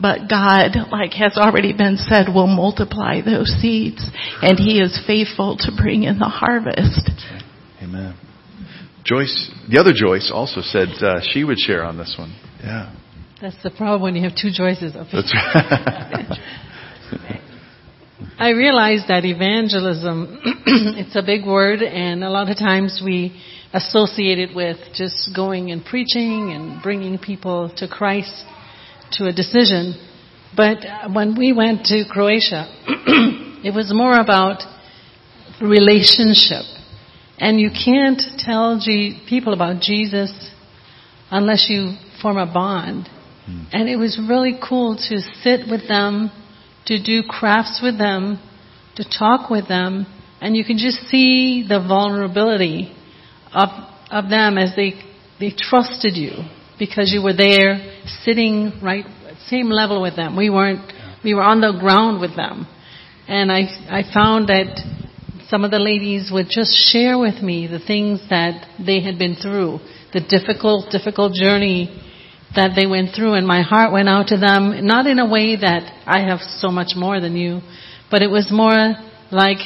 [0.00, 4.08] But God, like has already been said, will multiply those seeds.
[4.42, 7.10] And He is faithful to bring in the harvest.
[9.08, 12.36] Joyce, the other Joyce also said uh, she would share on this one.
[12.60, 12.94] Yeah.
[13.40, 16.38] That's the problem when you have two Joyces of That's right.
[18.38, 20.40] I realize that evangelism,
[20.98, 23.40] it's a big word, and a lot of times we
[23.72, 28.44] associate it with just going and preaching and bringing people to Christ
[29.12, 29.94] to a decision.
[30.56, 30.78] But
[31.12, 32.66] when we went to Croatia,
[33.64, 34.62] it was more about
[35.60, 36.64] relationship.
[37.38, 40.50] And you can't tell G- people about Jesus
[41.30, 43.08] unless you form a bond.
[43.46, 43.62] Hmm.
[43.72, 46.30] And it was really cool to sit with them,
[46.86, 48.40] to do crafts with them,
[48.96, 50.06] to talk with them,
[50.40, 52.94] and you can just see the vulnerability
[53.52, 53.68] of
[54.10, 54.94] of them as they
[55.38, 56.32] they trusted you
[56.78, 59.04] because you were there sitting right
[59.48, 60.36] same level with them.
[60.36, 60.92] We weren't
[61.24, 62.66] we were on the ground with them.
[63.26, 64.80] And I I found that
[65.50, 69.34] some of the ladies would just share with me the things that they had been
[69.34, 69.80] through,
[70.12, 72.04] the difficult difficult journey
[72.54, 75.56] that they went through and my heart went out to them not in a way
[75.56, 77.60] that I have so much more than you,
[78.10, 78.94] but it was more
[79.30, 79.58] like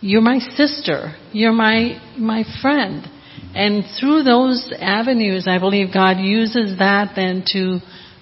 [0.00, 3.06] you're my sister, you're my my friend.
[3.54, 7.80] And through those avenues, I believe God uses that then to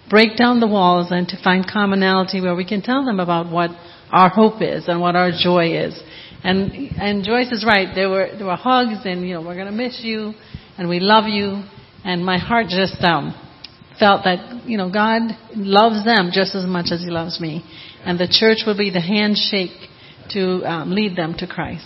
[0.08, 3.70] break down the walls and to find commonality where we can tell them about what
[4.12, 6.00] our hope is and what our joy is.
[6.42, 7.88] And and Joyce is right.
[7.94, 10.32] There were there were hugs and you know we're gonna miss you
[10.78, 11.62] and we love you.
[12.02, 13.34] And my heart just um,
[13.98, 15.20] felt that you know God
[15.54, 17.62] loves them just as much as He loves me,
[18.04, 19.76] and the church will be the handshake
[20.30, 21.84] to um, lead them to Christ.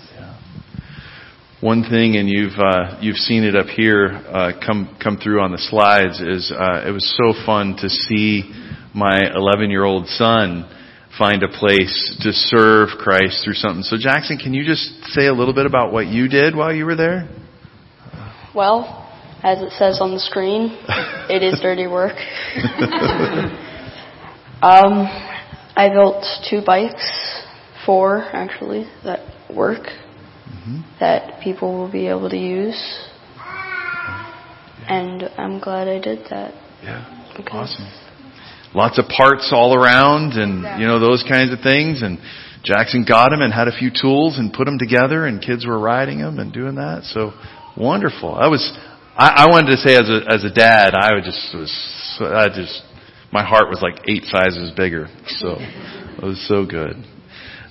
[1.60, 5.50] One thing, and you've uh, you've seen it up here uh, come come through on
[5.50, 8.52] the slides, is uh, it was so fun to see
[8.94, 10.70] my 11 year old son
[11.18, 13.82] find a place to serve Christ through something.
[13.82, 16.84] So Jackson, can you just say a little bit about what you did while you
[16.86, 17.28] were there?
[18.54, 19.00] Well,
[19.42, 20.76] as it says on the screen,
[21.28, 22.16] it is dirty work.
[24.62, 25.06] um,
[25.76, 27.46] I built two bikes,
[27.84, 29.20] four actually, that
[29.54, 29.86] work,
[31.00, 33.08] that people will be able to use.
[34.86, 36.54] And I'm glad I did that.
[36.82, 37.04] Yeah.
[37.50, 38.03] Awesome.
[38.74, 42.02] Lots of parts all around and, you know, those kinds of things.
[42.02, 42.18] And
[42.64, 45.78] Jackson got them and had a few tools and put them together, and kids were
[45.78, 47.04] riding them and doing that.
[47.04, 47.32] So
[47.76, 48.34] wonderful.
[48.34, 48.72] I was,
[49.16, 51.70] I, I wanted to say as a as a dad, I would just was,
[52.20, 52.82] I just,
[53.30, 55.06] my heart was like eight sizes bigger.
[55.26, 56.96] So it was so good.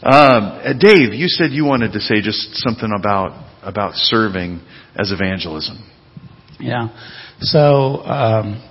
[0.04, 4.62] Um, Dave, you said you wanted to say just something about about serving
[4.96, 5.84] as evangelism.
[6.60, 6.90] Yeah.
[7.40, 8.62] So um,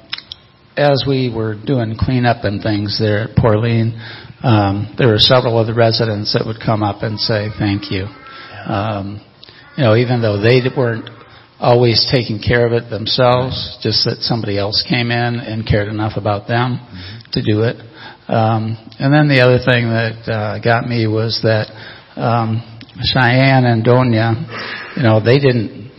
[0.77, 3.93] as we were doing cleanup and things there at Porin,
[4.43, 8.07] um, there were several of the residents that would come up and say thank you.
[8.67, 9.21] Um,
[9.77, 11.09] you know, even though they weren't
[11.59, 16.15] always taking care of it themselves, just that somebody else came in and cared enough
[16.17, 17.31] about them mm-hmm.
[17.33, 17.77] to do it.
[18.29, 21.71] Um, and then the other thing that uh, got me was that
[22.17, 22.63] um,
[23.03, 25.93] Cheyenne and Donia, you know, they didn't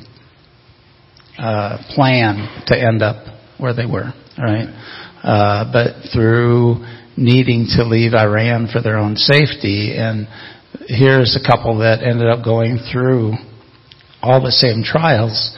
[1.37, 3.25] uh, plan to end up
[3.57, 4.67] where they were, right?
[5.23, 10.27] Uh, but through needing to leave Iran for their own safety, and
[10.87, 13.33] here's a couple that ended up going through
[14.21, 15.55] all the same trials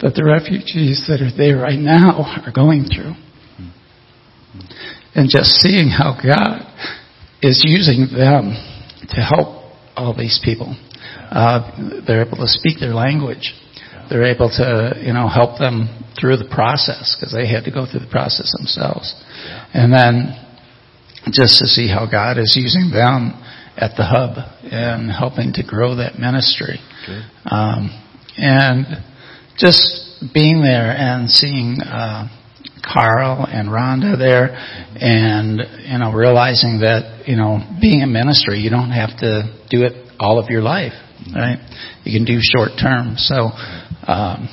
[0.00, 3.14] that the refugees that are there right now are going through
[5.14, 6.66] and just seeing how God
[7.42, 8.54] is using them
[9.10, 9.62] to help
[9.96, 10.76] all these people.
[11.30, 13.54] Uh, they're able to speak their language.
[14.12, 15.88] They're able to, you know, help them
[16.20, 19.16] through the process because they had to go through the process themselves.
[19.72, 20.36] And then
[21.32, 23.40] just to see how God is using them
[23.76, 24.36] at the hub
[24.68, 26.76] and helping to grow that ministry.
[27.46, 27.88] Um,
[28.36, 28.84] and
[29.56, 32.28] just being there and seeing uh,
[32.84, 34.52] Carl and Rhonda there,
[35.00, 39.84] and you know, realizing that you know, being in ministry, you don't have to do
[39.84, 40.92] it all of your life,
[41.34, 41.58] right?
[42.04, 43.16] You can do short term.
[43.16, 43.50] So,
[44.06, 44.48] um,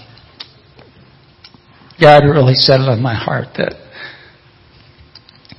[1.99, 3.73] God really set it on my heart that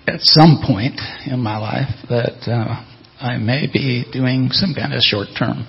[0.07, 2.82] at some point in my life that uh,
[3.20, 5.68] I may be doing some kind of short term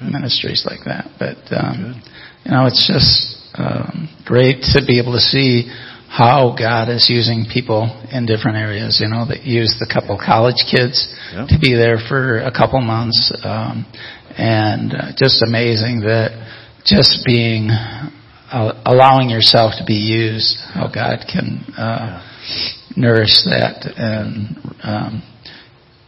[0.00, 1.08] ministries like that.
[1.18, 2.02] But um,
[2.44, 5.70] you know, it's just um, great to be able to see
[6.08, 9.00] how God is using people in different areas.
[9.00, 11.48] You know, that used the couple college kids yep.
[11.48, 13.86] to be there for a couple months, um,
[14.36, 16.30] and uh, just amazing that
[16.84, 22.20] just being uh, allowing yourself to be used, how God can uh,
[22.96, 25.22] nourish that and um,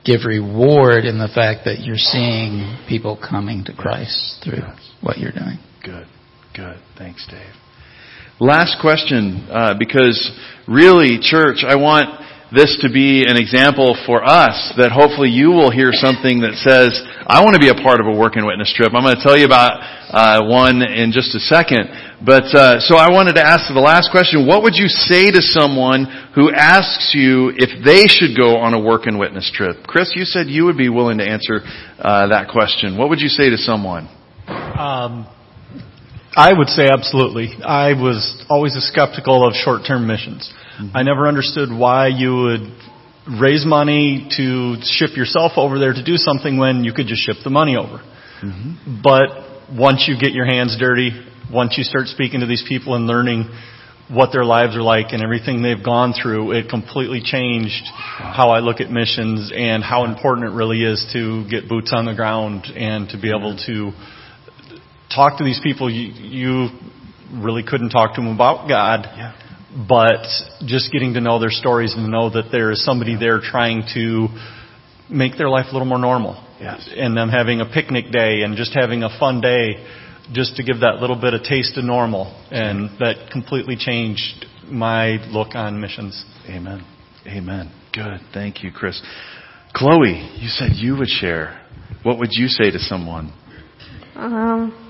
[0.04, 4.62] give reward in the fact that you're seeing people coming to Christ through
[5.00, 5.58] what you're doing.
[5.82, 6.06] Good,
[6.54, 6.76] good.
[6.98, 7.54] Thanks, Dave.
[8.40, 10.18] Last question, uh, because
[10.66, 12.20] really, church, I want
[12.54, 16.94] this to be an example for us that hopefully you will hear something that says,
[17.26, 18.94] I want to be a part of a work and witness trip.
[18.94, 19.82] I'm going to tell you about
[20.14, 21.90] uh, one in just a second.
[22.22, 25.42] But uh, so I wanted to ask the last question: What would you say to
[25.42, 29.84] someone who asks you if they should go on a work and witness trip?
[29.84, 31.60] Chris, you said you would be willing to answer
[31.98, 32.96] uh, that question.
[32.96, 34.08] What would you say to someone?
[34.48, 35.28] Um,
[36.36, 37.50] I would say absolutely.
[37.62, 40.52] I was always a skeptical of short-term missions.
[40.80, 40.96] Mm-hmm.
[40.96, 46.16] I never understood why you would raise money to ship yourself over there to do
[46.16, 48.02] something when you could just ship the money over.
[48.42, 49.00] Mm-hmm.
[49.02, 51.10] But once you get your hands dirty,
[51.52, 53.48] once you start speaking to these people and learning
[54.10, 58.58] what their lives are like and everything they've gone through, it completely changed how I
[58.58, 62.66] look at missions and how important it really is to get boots on the ground
[62.76, 63.92] and to be able to
[65.14, 66.68] talk to these people you, you
[67.32, 69.06] really couldn't talk to them about God.
[69.16, 69.32] Yeah.
[69.76, 70.26] But
[70.66, 74.28] just getting to know their stories and know that there is somebody there trying to
[75.10, 76.40] make their life a little more normal.
[76.60, 76.88] Yes.
[76.96, 79.84] And them having a picnic day and just having a fun day
[80.32, 82.26] just to give that little bit of taste of normal.
[82.50, 86.24] And that completely changed my look on missions.
[86.48, 86.84] Amen.
[87.26, 87.72] Amen.
[87.92, 88.20] Good.
[88.32, 89.02] Thank you, Chris.
[89.74, 91.60] Chloe, you said you would share.
[92.02, 93.32] What would you say to someone?
[94.14, 94.83] Um,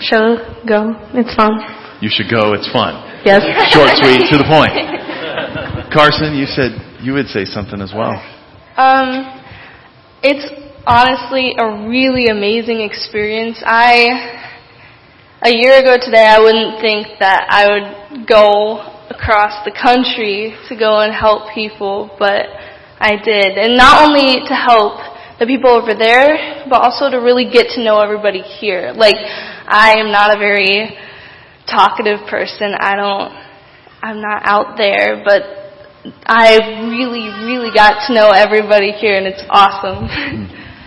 [0.00, 0.92] should go.
[1.14, 1.52] It's fun.
[2.00, 2.52] You should go.
[2.52, 3.00] It's fun.
[3.24, 3.40] Yes.
[3.72, 4.72] Short, sweet, to the point.
[5.94, 8.12] Carson, you said you would say something as well.
[8.76, 9.40] Um,
[10.22, 10.44] it's
[10.86, 13.62] honestly a really amazing experience.
[13.64, 14.42] I
[15.44, 18.80] a year ago today, I wouldn't think that I would go
[19.12, 22.48] across the country to go and help people, but
[22.98, 23.60] I did.
[23.60, 24.96] And not only to help
[25.38, 28.92] the people over there, but also to really get to know everybody here.
[28.96, 29.20] Like,
[29.66, 30.96] I am not a very
[31.66, 32.74] talkative person.
[32.78, 33.32] I don't,
[34.02, 35.42] I'm not out there, but
[36.26, 40.06] I really, really got to know everybody here and it's awesome.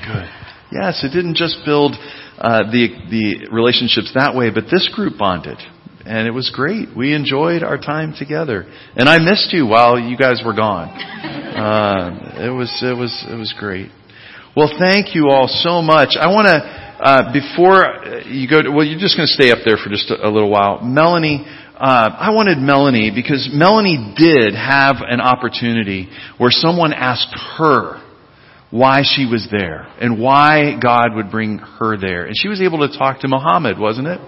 [0.06, 0.30] Good.
[0.72, 1.96] Yes, it didn't just build
[2.38, 5.58] uh, the the relationships that way, but this group bonded
[6.08, 6.96] and it was great.
[6.96, 8.66] We enjoyed our time together,
[8.96, 11.36] and I missed you while you guys were gone.
[11.58, 13.90] Uh, it was it was it was great.
[14.56, 16.10] Well, thank you all so much.
[16.14, 16.87] I want to.
[17.00, 17.86] Uh, before
[18.26, 20.30] you go to, well, you're just going to stay up there for just a, a
[20.30, 20.82] little while.
[20.82, 21.46] Melanie,
[21.78, 28.02] uh, I wanted Melanie because Melanie did have an opportunity where someone asked her
[28.72, 32.26] why she was there and why God would bring her there.
[32.26, 34.20] And she was able to talk to Muhammad, wasn't it?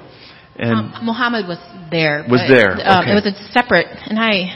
[0.55, 1.57] And um, Muhammad was
[1.89, 2.23] there.
[2.29, 2.73] Was there.
[2.85, 3.11] Um, okay.
[3.11, 4.53] It was a separate, and I,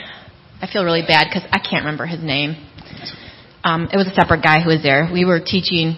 [0.60, 2.54] I feel really bad because I can't remember his name.
[3.64, 5.08] Um, it was a separate guy who was there.
[5.10, 5.96] We were teaching.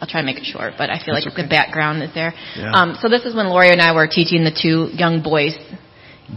[0.00, 1.42] I'll try to make it short, but I feel That's like okay.
[1.42, 2.34] the background is there.
[2.56, 2.72] Yeah.
[2.72, 5.54] Um, so this is when Lori and I were teaching the two young boys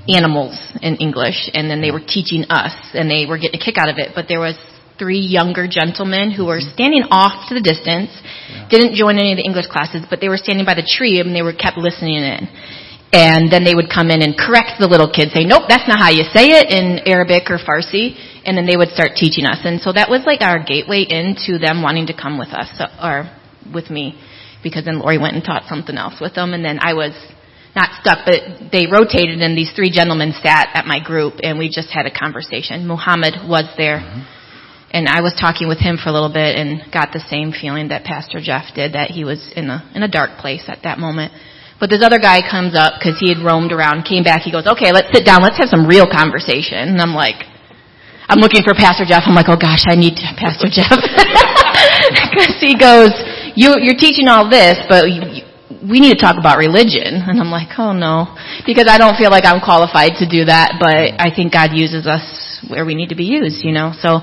[0.08, 3.78] animals in English, and then they were teaching us, and they were getting a kick
[3.78, 4.12] out of it.
[4.14, 4.56] But there was
[5.00, 8.10] three younger gentlemen who were standing off to the distance,
[8.70, 11.36] didn't join any of the English classes, but they were standing by the tree and
[11.36, 12.50] they were kept listening in.
[13.14, 15.96] And then they would come in and correct the little kids, say, nope, that's not
[16.02, 18.20] how you say it in Arabic or Farsi.
[18.44, 19.64] And then they would start teaching us.
[19.64, 22.68] And so that was like our gateway into them wanting to come with us,
[23.00, 23.32] or
[23.74, 24.20] with me.
[24.64, 26.54] Because then Lori went and taught something else with them.
[26.54, 27.14] And then I was
[27.76, 31.70] not stuck, but they rotated and these three gentlemen sat at my group and we
[31.70, 32.88] just had a conversation.
[32.88, 34.02] Muhammad was there.
[34.02, 34.34] Mm-hmm.
[34.90, 37.90] And I was talking with him for a little bit and got the same feeling
[37.90, 40.98] that Pastor Jeff did, that he was in a, in a dark place at that
[40.98, 41.36] moment.
[41.78, 44.66] But this other guy comes up because he had roamed around, came back, he goes,
[44.66, 46.82] okay, let's sit down, let's have some real conversation.
[46.82, 47.46] And I'm like,
[48.26, 49.24] I'm looking for Pastor Jeff.
[49.28, 50.98] I'm like, oh gosh, I need Pastor Jeff.
[52.08, 53.12] Because he goes,
[53.58, 55.42] you, you're teaching all this, but you,
[55.82, 57.26] we need to talk about religion.
[57.28, 58.38] And I'm like, oh no.
[58.70, 62.06] Because I don't feel like I'm qualified to do that, but I think God uses
[62.06, 62.24] us
[62.70, 63.98] where we need to be used, you know.
[63.98, 64.22] So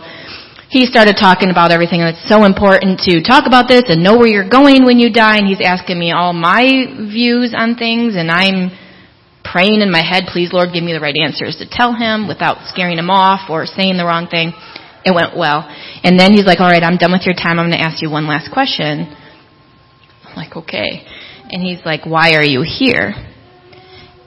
[0.70, 4.16] he started talking about everything and it's so important to talk about this and know
[4.16, 8.14] where you're going when you die and he's asking me all my views on things
[8.16, 8.70] and I'm
[9.45, 12.66] praying in my head, please Lord give me the right answers to tell him without
[12.70, 14.55] scaring him off or saying the wrong thing.
[15.05, 15.68] It went well.
[16.03, 17.61] And then he's like, all right, I'm done with your time.
[17.61, 19.12] I'm going to ask you one last question.
[20.37, 21.07] Like, okay.
[21.51, 23.14] And he's like, why are you here?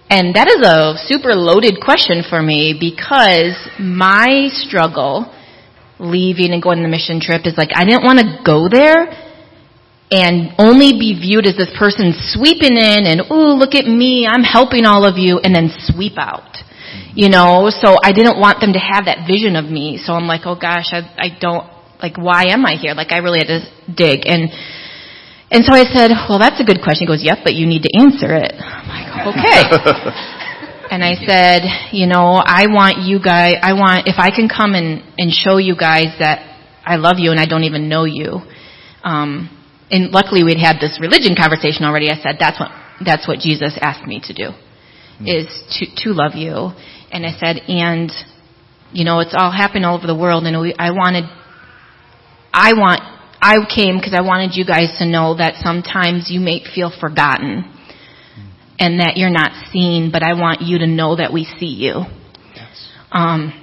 [0.09, 5.33] And that is a super loaded question for me because my struggle
[5.99, 9.11] leaving and going on the mission trip is like, I didn't want to go there
[10.07, 14.43] and only be viewed as this person sweeping in and, ooh, look at me, I'm
[14.43, 16.55] helping all of you, and then sweep out.
[17.11, 19.99] You know, so I didn't want them to have that vision of me.
[19.99, 21.67] So I'm like, oh gosh, I, I don't,
[21.99, 22.93] like, why am I here?
[22.93, 24.23] Like, I really had to dig.
[24.23, 24.47] And,
[25.49, 27.07] and so I said, well, that's a good question.
[27.07, 28.53] He goes, yep, but you need to answer it.
[28.57, 30.37] I'm like, okay.
[30.89, 34.73] And I said, you know, I want you guys, I want, if I can come
[34.73, 36.47] and, and show you guys that
[36.85, 38.39] I love you and I don't even know you.
[39.03, 39.51] Um,
[39.91, 42.09] and luckily we'd had this religion conversation already.
[42.09, 42.71] I said, that's what,
[43.03, 44.55] that's what Jesus asked me to do,
[45.27, 45.47] is
[45.79, 46.71] to, to love you.
[47.11, 48.11] And I said, and,
[48.93, 51.25] you know, it's all happening all over the world and we, I wanted,
[52.53, 53.01] I want,
[53.41, 57.73] I came because I wanted you guys to know that sometimes you may feel forgotten
[58.79, 62.03] and that you're not seen, but I want you to know that we see you.
[63.11, 63.53] Um,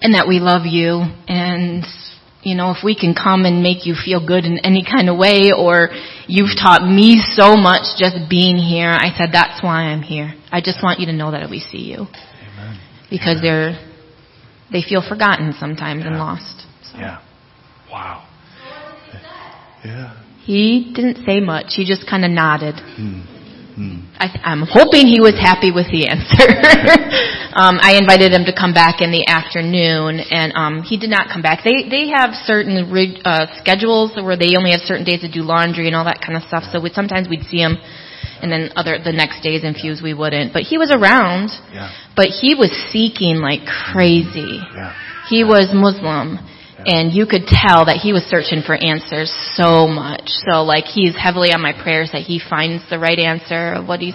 [0.00, 1.84] and that we love you and
[2.42, 5.18] you know, if we can come and make you feel good in any kind of
[5.18, 5.90] way or
[6.28, 10.34] you've taught me so much just being here, I said that's why I'm here.
[10.52, 12.06] I just want you to know that we see you.
[13.10, 13.76] Because they're
[14.70, 16.66] they feel forgotten sometimes and lost.
[16.92, 16.98] So.
[16.98, 17.22] Yeah.
[17.90, 18.27] Wow.
[19.88, 20.12] Yeah.
[20.44, 21.76] He didn't say much.
[21.76, 22.76] He just kind of nodded.
[22.76, 23.20] Hmm.
[23.78, 24.10] Hmm.
[24.18, 26.50] I, I'm hoping he was happy with the answer.
[27.54, 31.30] um, I invited him to come back in the afternoon, and um, he did not
[31.30, 31.62] come back.
[31.62, 35.46] They they have certain rig, uh, schedules where they only have certain days to do
[35.46, 36.66] laundry and all that kind of stuff.
[36.74, 37.78] So we, sometimes we'd see him,
[38.42, 40.52] and then other the next days in Fuse we wouldn't.
[40.52, 41.54] But he was around.
[41.70, 41.94] Yeah.
[42.18, 44.58] But he was seeking like crazy.
[44.58, 44.90] Yeah.
[45.30, 46.42] He was Muslim.
[46.86, 50.26] And you could tell that he was searching for answers so much.
[50.46, 54.00] So like he's heavily on my prayers that he finds the right answer of what
[54.00, 54.14] he's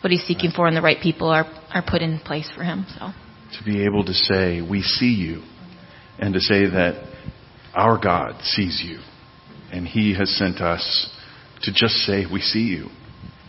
[0.00, 2.86] what he's seeking for and the right people are are put in place for him.
[2.98, 3.12] So
[3.58, 5.42] To be able to say, we see you,
[6.18, 7.12] and to say that
[7.74, 9.00] our God sees you,
[9.70, 11.10] and He has sent us
[11.62, 12.88] to just say, we see you.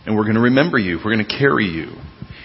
[0.06, 0.98] And we're going to remember you.
[0.98, 1.92] We're going to carry you.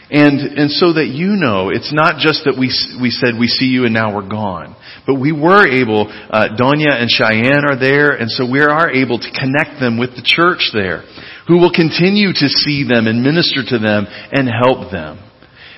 [0.09, 3.69] And, and so that you know, it's not just that we, we said we see
[3.69, 4.75] you and now we're gone.
[5.05, 9.21] But we were able, uh, Donya and Cheyenne are there, and so we are able
[9.21, 11.05] to connect them with the church there,
[11.45, 15.21] who will continue to see them and minister to them and help them.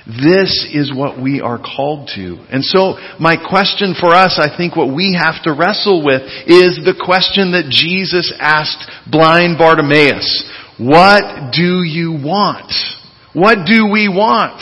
[0.08, 2.40] This is what we are called to.
[2.50, 6.80] And so my question for us, I think what we have to wrestle with is
[6.88, 10.24] the question that Jesus asked blind Bartimaeus.
[10.80, 12.72] What do you want?
[13.34, 14.60] What do we want?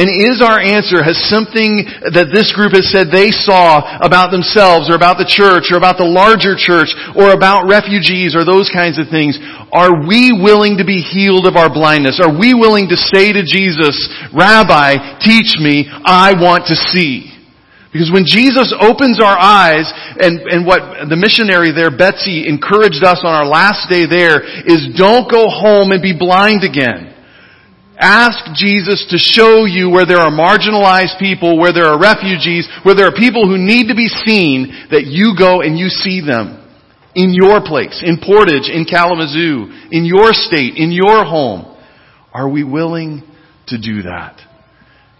[0.00, 1.82] And is our answer, has something
[2.14, 5.98] that this group has said they saw about themselves or about the church or about
[5.98, 9.34] the larger church or about refugees or those kinds of things,
[9.74, 12.22] are we willing to be healed of our blindness?
[12.22, 13.98] Are we willing to say to Jesus,
[14.30, 17.34] Rabbi, teach me, I want to see?
[17.90, 19.90] Because when Jesus opens our eyes,
[20.22, 24.94] and, and what the missionary there, Betsy, encouraged us on our last day there, is
[24.94, 27.09] don't go home and be blind again.
[28.00, 32.94] Ask Jesus to show you where there are marginalized people, where there are refugees, where
[32.94, 36.56] there are people who need to be seen, that you go and you see them.
[37.14, 41.76] In your place, in Portage, in Kalamazoo, in your state, in your home.
[42.32, 43.22] Are we willing
[43.66, 44.40] to do that?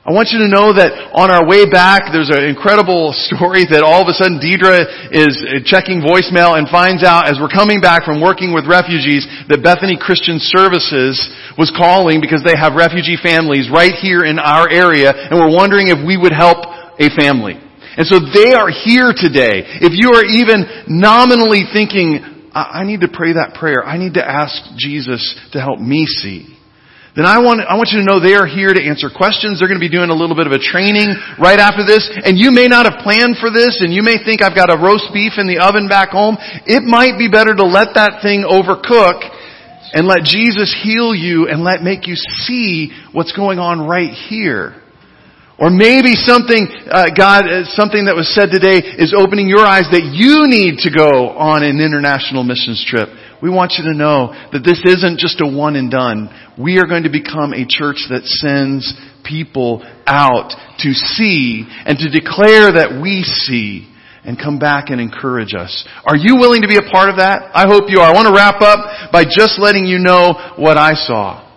[0.01, 3.85] I want you to know that on our way back, there's an incredible story that
[3.85, 7.85] all of a sudden Deidre is uh, checking voicemail and finds out as we're coming
[7.85, 11.21] back from working with refugees that Bethany Christian Services
[11.61, 15.93] was calling because they have refugee families right here in our area and we're wondering
[15.93, 16.65] if we would help
[16.97, 17.61] a family.
[17.61, 19.85] And so they are here today.
[19.85, 23.85] If you are even nominally thinking, I need to pray that prayer.
[23.85, 25.21] I need to ask Jesus
[25.53, 26.57] to help me see
[27.17, 29.59] then I want, I want you to know they are here to answer questions.
[29.59, 31.11] They're going to be doing a little bit of a training
[31.43, 32.07] right after this.
[32.07, 34.79] And you may not have planned for this and you may think I've got a
[34.79, 36.39] roast beef in the oven back home.
[36.71, 39.27] It might be better to let that thing overcook
[39.91, 44.79] and let Jesus heal you and let make you see what's going on right here.
[45.59, 49.85] Or maybe something, uh, God, uh, something that was said today is opening your eyes
[49.93, 53.11] that you need to go on an international missions trip.
[53.43, 56.29] We want you to know that this isn't just a one and done.
[56.59, 58.93] We are going to become a church that sends
[59.25, 60.53] people out
[60.85, 63.89] to see and to declare that we see
[64.25, 65.73] and come back and encourage us.
[66.05, 67.49] Are you willing to be a part of that?
[67.55, 68.13] I hope you are.
[68.13, 71.49] I want to wrap up by just letting you know what I saw.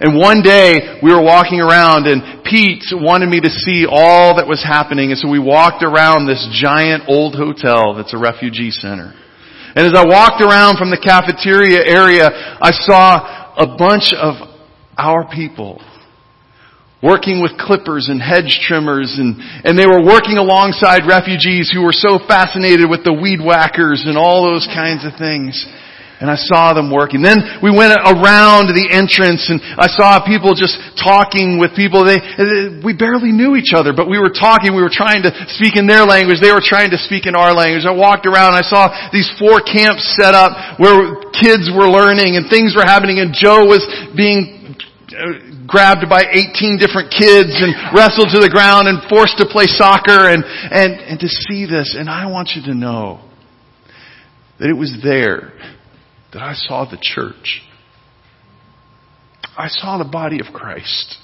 [0.00, 4.46] And one day we were walking around and Pete wanted me to see all that
[4.46, 9.12] was happening and so we walked around this giant old hotel that's a refugee center.
[9.78, 12.26] And as I walked around from the cafeteria area,
[12.58, 14.34] I saw a bunch of
[14.98, 15.78] our people
[16.98, 21.94] working with clippers and hedge trimmers and, and they were working alongside refugees who were
[21.94, 25.54] so fascinated with the weed whackers and all those kinds of things.
[26.18, 27.22] And I saw them working.
[27.22, 32.02] Then we went around the entrance and I saw people just talking with people.
[32.02, 32.18] They,
[32.82, 34.74] we barely knew each other, but we were talking.
[34.74, 36.42] We were trying to speak in their language.
[36.42, 37.86] They were trying to speak in our language.
[37.86, 42.34] I walked around and I saw these four camps set up where kids were learning
[42.34, 43.86] and things were happening and Joe was
[44.18, 44.74] being
[45.14, 49.70] uh, grabbed by 18 different kids and wrestled to the ground and forced to play
[49.70, 51.94] soccer and, and, and to see this.
[51.94, 53.22] And I want you to know
[54.58, 55.54] that it was there
[56.32, 57.62] that I saw the church.
[59.56, 61.16] I saw the body of Christ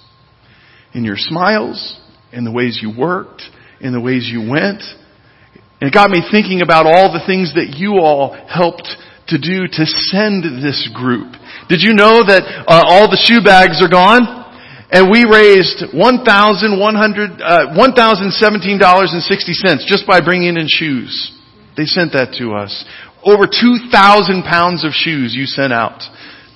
[0.93, 2.01] in your smiles,
[2.33, 3.43] in the ways you worked,
[3.81, 4.83] in the ways you went.
[5.81, 8.89] And it got me thinking about all the things that you all helped
[9.29, 11.35] to do to send this group.
[11.69, 14.43] Did you know that uh, all the shoe bags are gone?
[14.91, 21.33] And we raised 1,100, uh, $1,017.60 just by bringing in shoes.
[21.77, 22.85] They sent that to us
[23.25, 23.91] over 2,000
[24.45, 26.01] pounds of shoes you sent out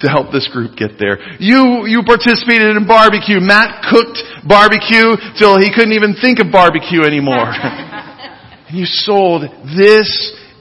[0.00, 1.18] to help this group get there.
[1.40, 3.40] You, you participated in barbecue.
[3.40, 7.50] Matt cooked barbecue till he couldn't even think of barbecue anymore.
[8.68, 9.42] and you sold.
[9.74, 10.06] This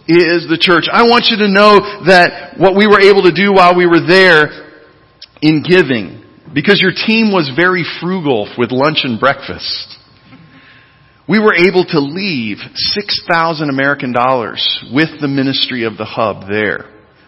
[0.08, 0.88] is the church.
[0.92, 4.02] I want you to know that what we were able to do while we were
[4.02, 4.66] there
[5.42, 9.97] in giving, because your team was very frugal with lunch and breakfast.
[11.28, 14.64] We were able to leave 6,000 American dollars
[14.94, 16.88] with the ministry of the hub there.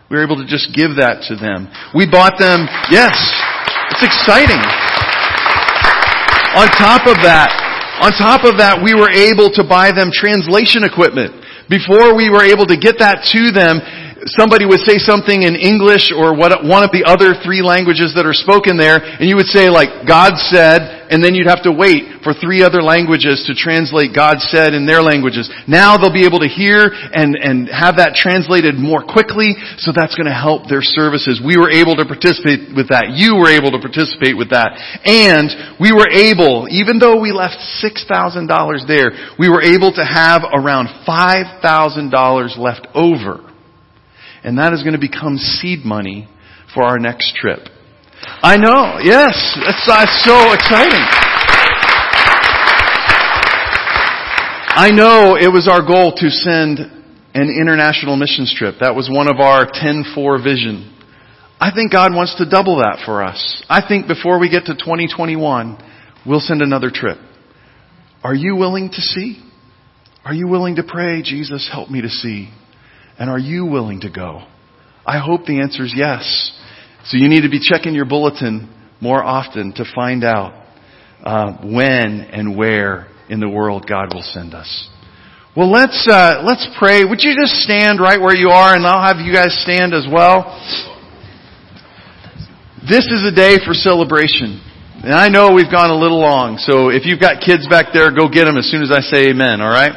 [0.10, 1.68] We were able to just give that to them.
[1.92, 3.14] We bought them, yes,
[3.92, 4.64] it's exciting.
[6.56, 7.52] On top of that,
[8.00, 11.36] on top of that, we were able to buy them translation equipment.
[11.68, 13.84] Before we were able to get that to them,
[14.40, 18.26] somebody would say something in English or what, one of the other three languages that
[18.26, 21.74] are spoken there, and you would say like, God said, and then you'd have to
[21.74, 25.50] wait for three other languages to translate God said in their languages.
[25.68, 30.16] Now they'll be able to hear and, and have that translated more quickly, so that's
[30.16, 31.42] going to help their services.
[31.44, 33.12] We were able to participate with that.
[33.18, 34.78] You were able to participate with that.
[35.04, 35.50] And
[35.82, 38.08] we were able, even though we left $6,000
[38.88, 43.50] there, we were able to have around $5,000 left over
[44.44, 46.28] and that is going to become seed money
[46.74, 47.60] for our next trip.
[48.22, 51.06] I know, yes, that's, that's so exciting.
[54.72, 56.80] I know it was our goal to send
[57.34, 58.76] an international missions trip.
[58.80, 60.96] That was one of our 10-4 vision.
[61.60, 63.64] I think God wants to double that for us.
[63.70, 65.78] I think before we get to 2021,
[66.26, 67.18] we'll send another trip.
[68.24, 69.44] Are you willing to see?
[70.24, 72.50] Are you willing to pray, Jesus, help me to see?
[73.18, 74.46] And are you willing to go?
[75.06, 76.56] I hope the answer is yes.
[77.06, 80.66] So you need to be checking your bulletin more often to find out
[81.24, 84.90] uh, when and where in the world God will send us.
[85.56, 87.04] Well, let's uh, let's pray.
[87.04, 90.06] Would you just stand right where you are, and I'll have you guys stand as
[90.12, 90.46] well.
[92.88, 94.62] This is a day for celebration.
[95.02, 98.12] And I know we've gone a little long, so if you've got kids back there,
[98.12, 99.96] go get them as soon as I say amen, alright?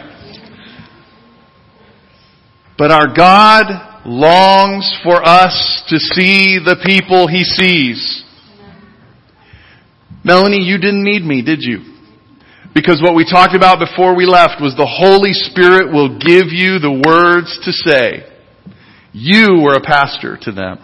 [2.78, 8.24] But our God longs for us to see the people He sees.
[10.24, 11.80] Melanie, you didn't need me, did you?
[12.74, 16.78] Because what we talked about before we left was the Holy Spirit will give you
[16.78, 18.24] the words to say.
[19.12, 20.78] You were a pastor to them.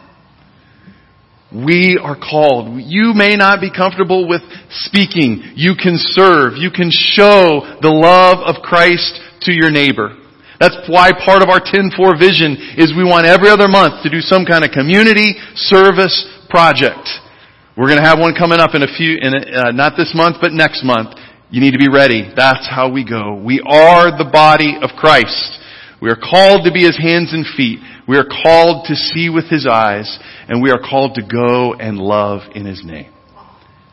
[1.51, 2.83] We are called.
[2.83, 5.55] You may not be comfortable with speaking.
[5.57, 6.59] You can serve.
[6.59, 10.18] You can show the love of Christ to your neighbor.
[10.61, 14.19] That's why part of our 10-4 vision is we want every other month to do
[14.21, 17.07] some kind of community service project.
[17.77, 20.11] We're going to have one coming up in a few, in a, uh, not this
[20.15, 21.15] month, but next month.
[21.51, 22.27] You need to be ready.
[22.35, 23.39] That's how we go.
[23.39, 25.59] We are the body of Christ.
[26.03, 27.79] We are called to be His hands and feet.
[28.09, 31.99] We are called to see with His eyes, and we are called to go and
[31.99, 33.13] love in His name.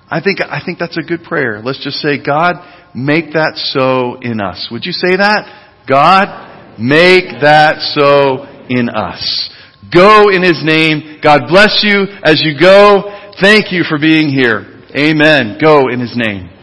[0.10, 1.62] I think, I think that's a good prayer.
[1.64, 2.56] Let's just say, God,
[2.94, 4.68] make that so in us.
[4.72, 5.86] Would you say that?
[5.88, 9.50] God, make that so in us.
[9.94, 11.20] Go in His name.
[11.22, 13.32] God bless you as you go.
[13.42, 14.82] Thank you for being here.
[14.98, 15.58] Amen.
[15.62, 16.55] Go in His name.